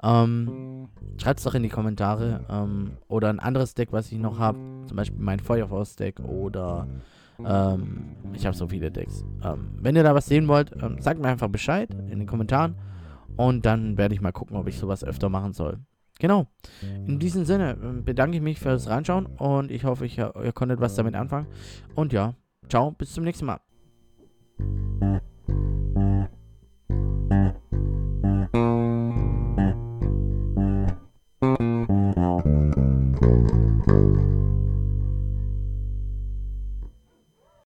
ähm, 0.03 0.89
schreibt 1.17 1.39
es 1.39 1.45
doch 1.45 1.55
in 1.55 1.63
die 1.63 1.69
Kommentare. 1.69 2.45
Ähm, 2.49 2.97
oder 3.07 3.29
ein 3.29 3.39
anderes 3.39 3.73
Deck, 3.73 3.89
was 3.91 4.11
ich 4.11 4.19
noch 4.19 4.39
habe. 4.39 4.57
Zum 4.87 4.97
Beispiel 4.97 5.19
mein 5.19 5.39
Feuerfaust-Deck 5.39 6.19
oder 6.19 6.87
ähm, 7.43 8.15
ich 8.33 8.45
habe 8.45 8.55
so 8.55 8.67
viele 8.67 8.91
Decks. 8.91 9.23
Ähm, 9.43 9.71
wenn 9.81 9.95
ihr 9.95 10.03
da 10.03 10.15
was 10.15 10.25
sehen 10.25 10.47
wollt, 10.47 10.71
ähm, 10.81 11.01
sagt 11.01 11.19
mir 11.19 11.27
einfach 11.27 11.49
Bescheid 11.49 11.89
in 11.93 12.19
den 12.19 12.27
Kommentaren. 12.27 12.75
Und 13.37 13.65
dann 13.65 13.97
werde 13.97 14.13
ich 14.13 14.21
mal 14.21 14.31
gucken, 14.31 14.55
ob 14.55 14.67
ich 14.67 14.77
sowas 14.77 15.03
öfter 15.03 15.29
machen 15.29 15.53
soll. 15.53 15.79
Genau. 16.19 16.47
In 17.05 17.19
diesem 17.19 17.43
Sinne 17.43 17.77
ähm, 17.81 18.05
bedanke 18.05 18.37
ich 18.37 18.43
mich 18.43 18.59
fürs 18.59 18.87
Reinschauen 18.89 19.25
und 19.25 19.69
ich 19.69 19.83
hoffe, 19.83 20.05
ich, 20.05 20.17
ihr 20.17 20.53
konntet 20.53 20.79
was 20.79 20.95
damit 20.95 21.15
anfangen. 21.15 21.47
Und 21.93 22.13
ja, 22.13 22.35
ciao, 22.69 22.91
bis 22.91 23.13
zum 23.13 23.25
nächsten 23.25 23.45
Mal. 23.45 23.59